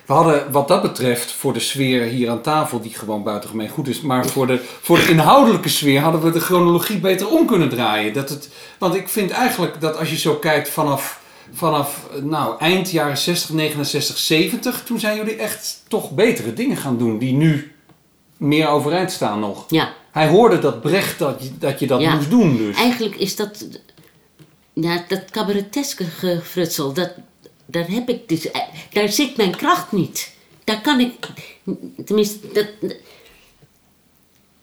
[0.07, 3.89] We hadden wat dat betreft voor de sfeer hier aan tafel, die gewoon buitengemeen goed
[3.89, 4.01] is.
[4.01, 8.13] Maar voor de, voor de inhoudelijke sfeer hadden we de chronologie beter om kunnen draaien.
[8.13, 11.21] Dat het, want ik vind eigenlijk dat als je zo kijkt vanaf,
[11.53, 14.83] vanaf nou, eind jaren 60, 69, 70.
[14.85, 17.19] Toen zijn jullie echt toch betere dingen gaan doen.
[17.19, 17.73] Die nu
[18.37, 19.65] meer overeind staan nog.
[19.69, 22.15] Ja, Hij hoorde dat Brecht dat je dat, je dat Ja.
[22.15, 22.77] moest doen dus.
[22.77, 23.67] eigenlijk is dat...
[24.73, 27.11] Ja, dat cabareteske gefrutsel, dat,
[27.67, 28.49] daar heb ik dus...
[28.93, 30.33] Daar zit mijn kracht niet.
[30.65, 31.13] Daar kan ik...
[32.05, 32.67] Tenminste, dat...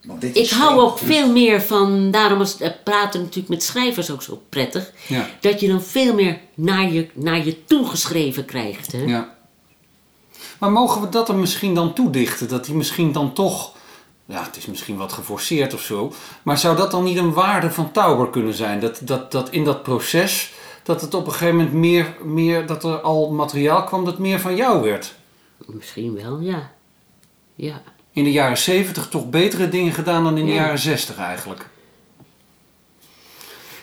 [0.06, 4.12] Want dit Ik hou ook veel meer van, daarom is het praten natuurlijk met schrijvers
[4.12, 4.92] ook zo prettig.
[5.08, 5.30] Ja.
[5.40, 8.92] Dat je dan veel meer naar je, naar je toegeschreven krijgt.
[8.92, 9.04] Hè?
[9.04, 9.36] Ja.
[10.60, 12.48] Maar mogen we dat er misschien dan toedichten?
[12.48, 13.76] Dat hij misschien dan toch...
[14.28, 16.14] Ja, het is misschien wat geforceerd of zo.
[16.44, 18.80] Maar zou dat dan niet een waarde van Tauber kunnen zijn?
[18.80, 20.54] Dat, dat, dat in dat proces,
[20.84, 22.66] dat het op een gegeven moment meer, meer...
[22.66, 25.16] Dat er al materiaal kwam dat meer van jou werd?
[25.66, 26.72] Misschien wel, ja.
[27.56, 27.82] Ja.
[28.12, 30.62] In de jaren 70 toch betere dingen gedaan dan in de Ja.
[30.64, 31.70] jaren 60 eigenlijk.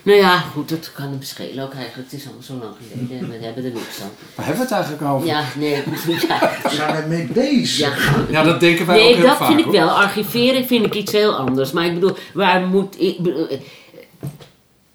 [0.05, 2.11] Nou ja, goed, dat kan hem schelen ook eigenlijk.
[2.11, 4.11] Het is allemaal zo lang geleden en we hebben er niks aan.
[4.35, 5.27] Waar hebben we het eigenlijk over?
[5.27, 5.71] Ja, nee,
[6.29, 6.39] ja.
[6.63, 7.79] Daar zijn we mee bezig.
[7.79, 8.25] ja.
[8.31, 9.47] Ja, dat denken wij ook Nee, heel dat vaak.
[9.47, 9.89] vind ik wel.
[9.89, 11.73] Archiveren vind ik iets heel anders.
[11.73, 13.19] Maar ik bedoel, waar moet ik.
[13.19, 13.59] bedoel, eh,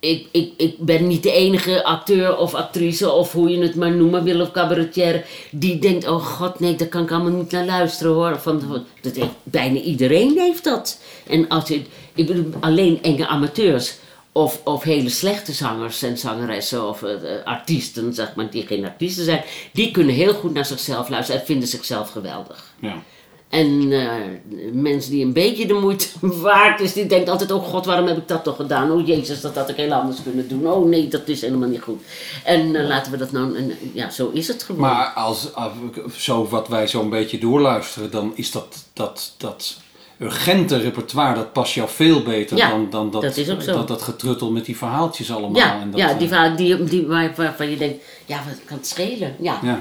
[0.01, 3.91] Ik, ik, ik ben niet de enige acteur of actrice, of hoe je het maar
[3.91, 7.65] noemen wil, of cabaretier, die denkt: oh god, nee, daar kan ik allemaal niet naar
[7.65, 8.39] luisteren hoor.
[8.39, 10.99] Van, van- dat heeft, bijna iedereen heeft dat.
[11.29, 11.81] En als je,
[12.15, 13.95] ik bedoel, alleen enge amateurs.
[14.31, 18.85] Of, of hele slechte zangers en zangeressen of eh, eh, artiesten, zeg maar, die geen
[18.85, 22.73] artiesten zijn, die kunnen heel goed naar zichzelf luisteren en vinden zichzelf geweldig.
[22.79, 23.03] Ja.
[23.49, 26.07] En eh, mensen die een beetje de moeite
[26.41, 28.91] waard is, die denkt altijd, oh god, waarom heb ik dat toch gedaan?
[28.91, 30.67] Oh jezus, dat had ik heel anders kunnen doen.
[30.67, 32.01] Oh nee, dat is helemaal niet goed.
[32.43, 34.81] En laten we dat nou, en, ja, zo is het gewoon.
[34.81, 35.71] Maar als, als
[36.17, 39.77] zo wat wij zo'n beetje doorluisteren, dan is dat, dat, dat
[40.19, 43.73] urgente repertoire, dat past jou veel beter Ja, dan, dan dat, dat is ook zo.
[43.73, 45.55] dat, dat getruttel met die verhaaltjes allemaal.
[45.61, 48.59] ja, en dat, ja eh, die, verhaal- die, die, waar, waarvan je denkt, ja, wat
[48.65, 49.35] kan het schelen?
[49.39, 49.59] Ja.
[49.63, 49.79] ja.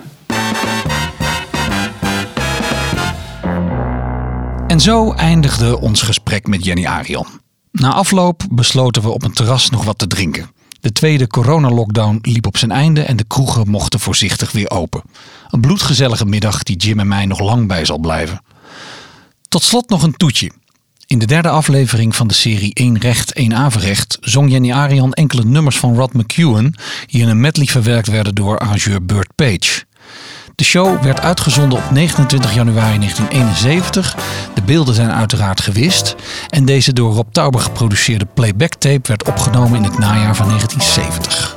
[4.67, 7.27] En zo eindigde ons gesprek met Jenny Arion.
[7.73, 10.51] Na afloop besloten we op een terras nog wat te drinken.
[10.81, 15.03] De tweede coronalockdown liep op zijn einde en de kroegen mochten voorzichtig weer open.
[15.51, 18.41] Een bloedgezellige middag die Jim en mij nog lang bij zal blijven.
[19.49, 20.51] Tot slot nog een toetje.
[21.07, 25.45] In de derde aflevering van de serie Eén Recht, Één Averecht zong Jenny Arian enkele
[25.45, 26.75] nummers van Rod McEwen
[27.07, 29.85] die in een medley verwerkt werden door arrangeur Burt Page.
[30.55, 34.17] De show werd uitgezonden op 29 januari 1971.
[34.55, 36.15] De beelden zijn uiteraard gewist.
[36.49, 41.57] En deze door Rob Tauber geproduceerde playback tape werd opgenomen in het najaar van 1970.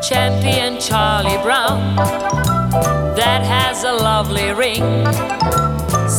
[0.00, 1.94] Champion Charlie Brown,
[3.14, 5.61] that has a lovely ring.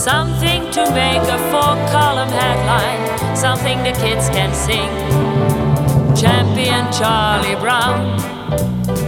[0.03, 4.91] Something to make a four column headline, something the kids can sing.
[6.13, 8.19] Champion Charlie Brown,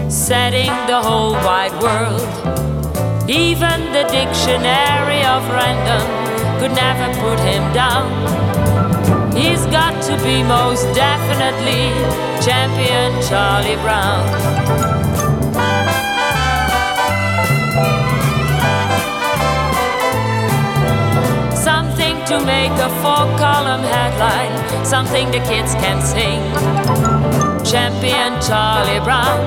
[0.10, 2.22] setting the whole wide world.
[3.30, 6.08] Even the dictionary of random
[6.62, 8.08] could never put him down.
[9.36, 11.92] He's got to be most definitely
[12.42, 15.35] champion Charlie Brown.
[22.40, 26.42] To make a four column headline, something the kids can sing.
[27.64, 29.42] Champion Charlie Brown,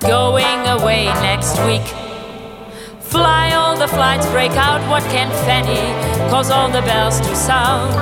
[0.00, 1.86] going away next week.
[3.00, 5.84] Fly all the flights, break out what can Fanny,
[6.28, 7.92] cause all the bells to sound.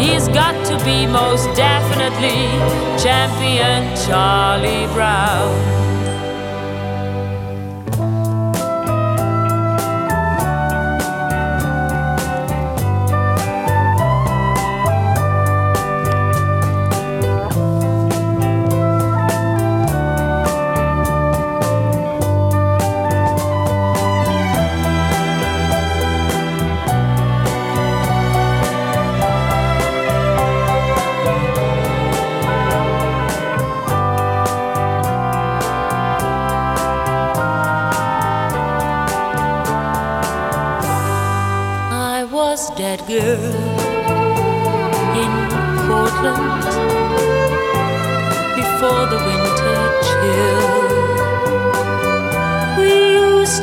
[0.00, 2.42] He's got to be most definitely
[2.98, 5.81] champion Charlie Brown.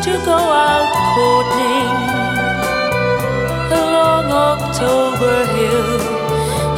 [0.10, 0.40] To go
[0.70, 1.94] out courting
[3.82, 6.02] along October Hill,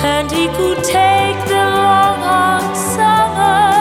[0.04, 3.72] and he could take the long hot summer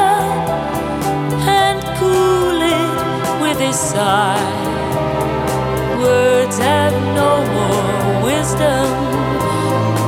[1.63, 4.47] and cool it with his sigh.
[5.99, 8.89] Words have no more wisdom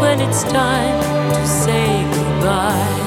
[0.01, 1.01] when it's time
[1.35, 3.02] to say goodbye.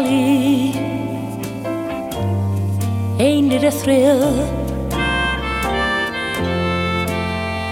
[0.00, 0.74] Mr.
[3.20, 4.22] Ain't it a thrill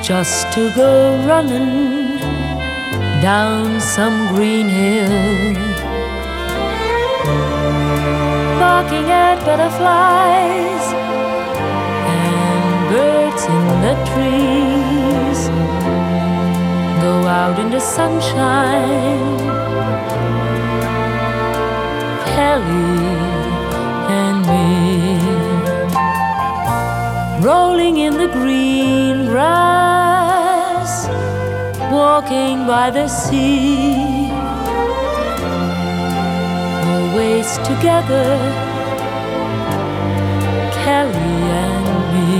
[0.02, 2.18] just to go running
[3.22, 5.55] down some green hill,
[8.60, 10.86] barking at butterflies
[12.14, 15.48] and birds in the trees?
[17.02, 19.49] Go out in the sunshine.
[22.40, 23.04] Kelly
[24.18, 24.64] and me,
[27.46, 30.90] rolling in the green grass,
[31.92, 34.30] walking by the sea,
[36.92, 38.30] always together,
[40.80, 41.36] Kelly
[41.66, 42.32] and me.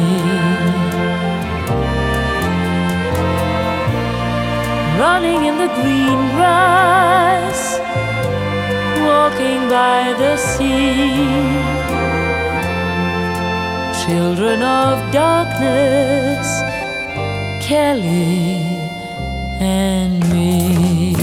[4.99, 7.50] Running in the green grass
[9.31, 11.25] walking by the sea.
[14.05, 16.47] Children of darkness,
[17.65, 18.65] Kelly
[19.61, 21.15] and me.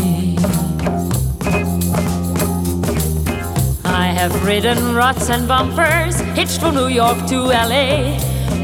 [3.83, 8.17] I have ridden ruts and bumpers, hitched from New York to LA.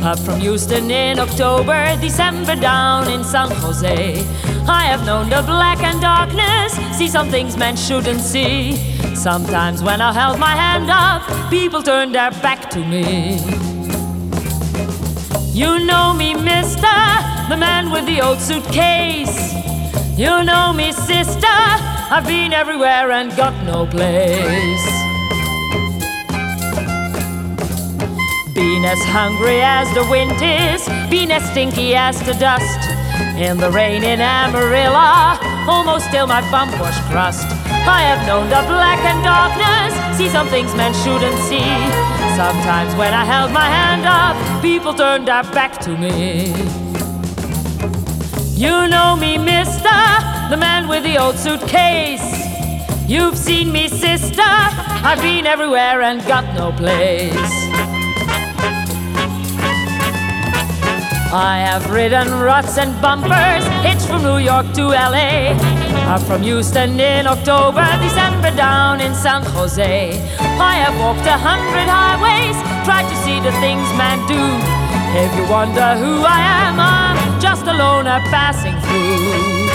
[0.04, 4.26] Up from Houston in October, December down in San Jose.
[4.68, 8.93] I have known the black and darkness, see some things men shouldn't see.
[9.16, 13.40] Sometimes when I held my hand up, people turned their back to me.
[15.54, 16.98] You know me, mister,
[17.48, 19.54] the man with the old suitcase.
[20.18, 24.86] You know me, sister, I've been everywhere and got no place.
[28.54, 32.90] Been as hungry as the wind is, been as stinky as the dust.
[33.38, 35.38] In the rain in Amarillo,
[35.68, 37.48] almost till my bump was crust.
[37.86, 41.68] I have known the black and darkness, see some things men shouldn't see.
[42.36, 46.54] Sometimes when I held my hand up, people turned their back to me.
[48.56, 50.00] You know me, mister,
[50.50, 52.24] the man with the old suitcase.
[53.08, 57.34] You've seen me, sister, I've been everywhere and got no place.
[61.36, 65.83] I have ridden ruts and bumpers, hitched from New York to LA.
[66.06, 70.12] Up from Houston in October, December down in San Jose.
[70.60, 74.44] I have walked a hundred highways, tried to see the things man do.
[75.16, 79.70] If you wonder who I am, I'm just a loner passing through.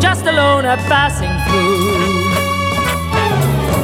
[0.00, 2.32] Just a loner passing through.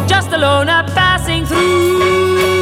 [0.06, 2.59] Just a loner passing through.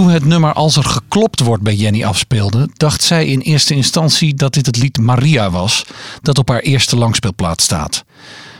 [0.00, 4.54] Het nummer Als er geklopt wordt bij Jenny afspeelde, dacht zij in eerste instantie dat
[4.54, 5.84] dit het lied Maria was,
[6.22, 8.04] dat op haar eerste langspeelplaat staat.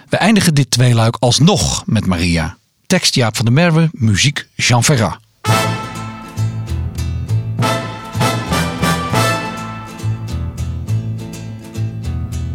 [0.08, 2.56] We eindigen dit tweeluik alsnog met Maria.
[2.86, 5.16] Tekst Jaap van der Merwe, muziek Jean Ferrat.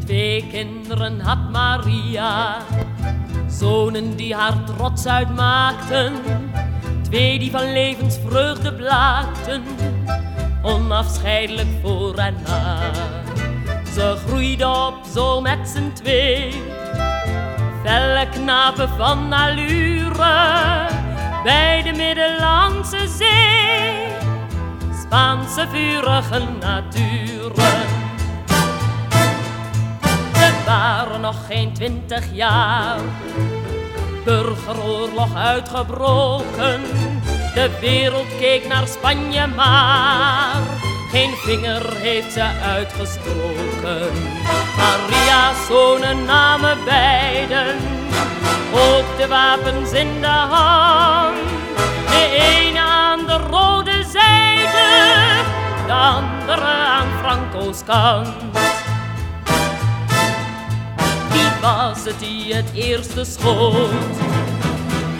[0.05, 2.57] Twee kinderen had Maria,
[3.49, 6.13] zonen die haar trots uitmaakten.
[7.07, 9.63] Twee die van levensvreugde blaakten,
[10.61, 12.79] onafscheidelijk voor en na.
[13.93, 16.61] Ze groeiden op zo met z'n twee,
[17.83, 20.87] felle knapen van allure,
[21.43, 24.07] bij de Middellandse Zee.
[25.05, 27.87] Spaanse vurige naturen.
[30.33, 32.99] Ze waren nog geen twintig jaar.
[34.27, 36.81] Burgeroorlog uitgebroken.
[37.53, 40.61] De wereld keek naar Spanje, maar
[41.11, 44.11] geen vinger heeft ze uitgestoken.
[44.77, 47.75] Maria's zonen namen beiden
[48.73, 51.37] ook de wapens in de hand.
[52.07, 54.87] De ene aan de rode zijde,
[55.85, 58.27] de andere aan Franco's kant.
[61.67, 64.15] Was het die het eerste schoot?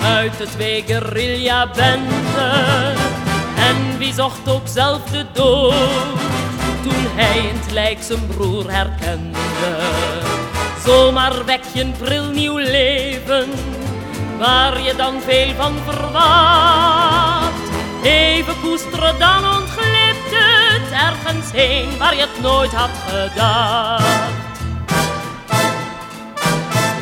[0.04, 2.96] Uit de twee guerrilla-benden.
[3.56, 5.74] En wie zocht ook zelf de dood?
[6.84, 9.38] Toen hij in het lijk zijn broer herkende.
[10.86, 13.50] Zomaar wek je een pril nieuw leven,
[14.38, 17.72] waar je dan veel van verwacht.
[18.04, 24.37] Even koesteren, dan ontglipt het ergens heen, waar je het nooit had gedacht.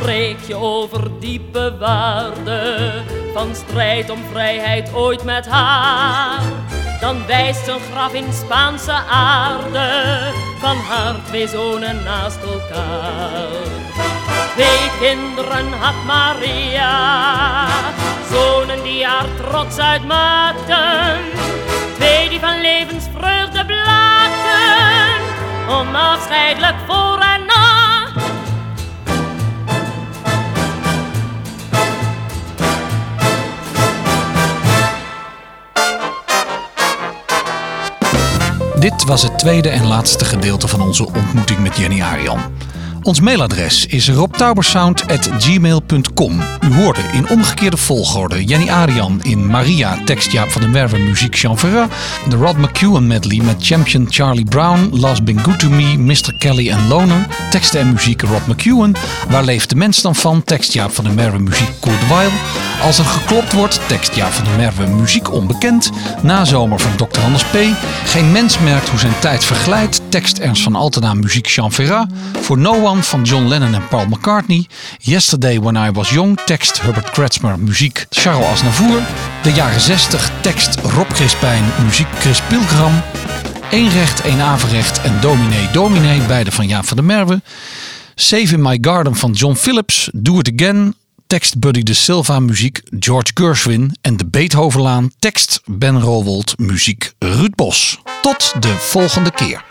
[0.05, 2.91] Spreek je over diepe waarde
[3.33, 6.41] van strijd om vrijheid ooit met haar,
[6.99, 9.89] dan wijst een graf in Spaanse aarde
[10.59, 13.47] van haar twee zonen naast elkaar.
[14.55, 17.67] Twee kinderen had Maria,
[18.31, 21.17] zonen die haar trots uitmaakten,
[21.97, 25.21] twee die van levensvreugde blaakten,
[25.69, 27.34] onafscheidelijk voor
[38.85, 42.39] Dit was het tweede en laatste gedeelte van onze ontmoeting met Jenny Arian.
[43.05, 46.41] Ons mailadres is robtaubersound.gmail.com.
[46.61, 51.35] U hoorde in omgekeerde volgorde Jenny Arian in Maria, tekst Jaap van den Werven, muziek
[51.35, 51.91] Jean Ferrat.
[52.29, 56.37] De Rod McEwen medley met Champion Charlie Brown, Last Been Good To Me, Mr.
[56.37, 57.27] Kelly en Loner.
[57.49, 58.93] Teksten en muziek Rod McEwen.
[59.29, 60.43] Waar leeft de mens dan van?
[60.43, 62.29] Tekst Jaap van den Merwe, muziek Kurt Weil.
[62.81, 65.89] Als er geklopt wordt, tekst Jaap van den Merwe, muziek onbekend.
[66.21, 67.19] Nazomer van Dr.
[67.19, 67.57] Anders P.
[68.05, 70.01] Geen mens merkt hoe zijn tijd verglijdt.
[70.09, 72.07] Tekst Ernst van Altena, muziek Jean Ferrat.
[72.41, 74.67] For No One van John Lennon en Paul McCartney.
[74.99, 79.01] Yesterday When I Was Young, tekst Herbert Kretzmer, muziek Charles Aznavour.
[79.43, 83.01] De jaren 60, tekst Rob Crispijn, muziek Chris Pilgram.
[83.71, 87.41] Eén recht, één averecht en Dominee Dominee, beide van Jaap van der Merwe.
[88.15, 90.95] Save in My Garden van John Phillips, Do It Again,
[91.27, 97.55] tekst Buddy de Silva, muziek George Gershwin en de Beethovenlaan, tekst Ben Rowold, muziek Ruud
[97.55, 98.01] Bos.
[98.21, 99.63] Tot de volgende keer.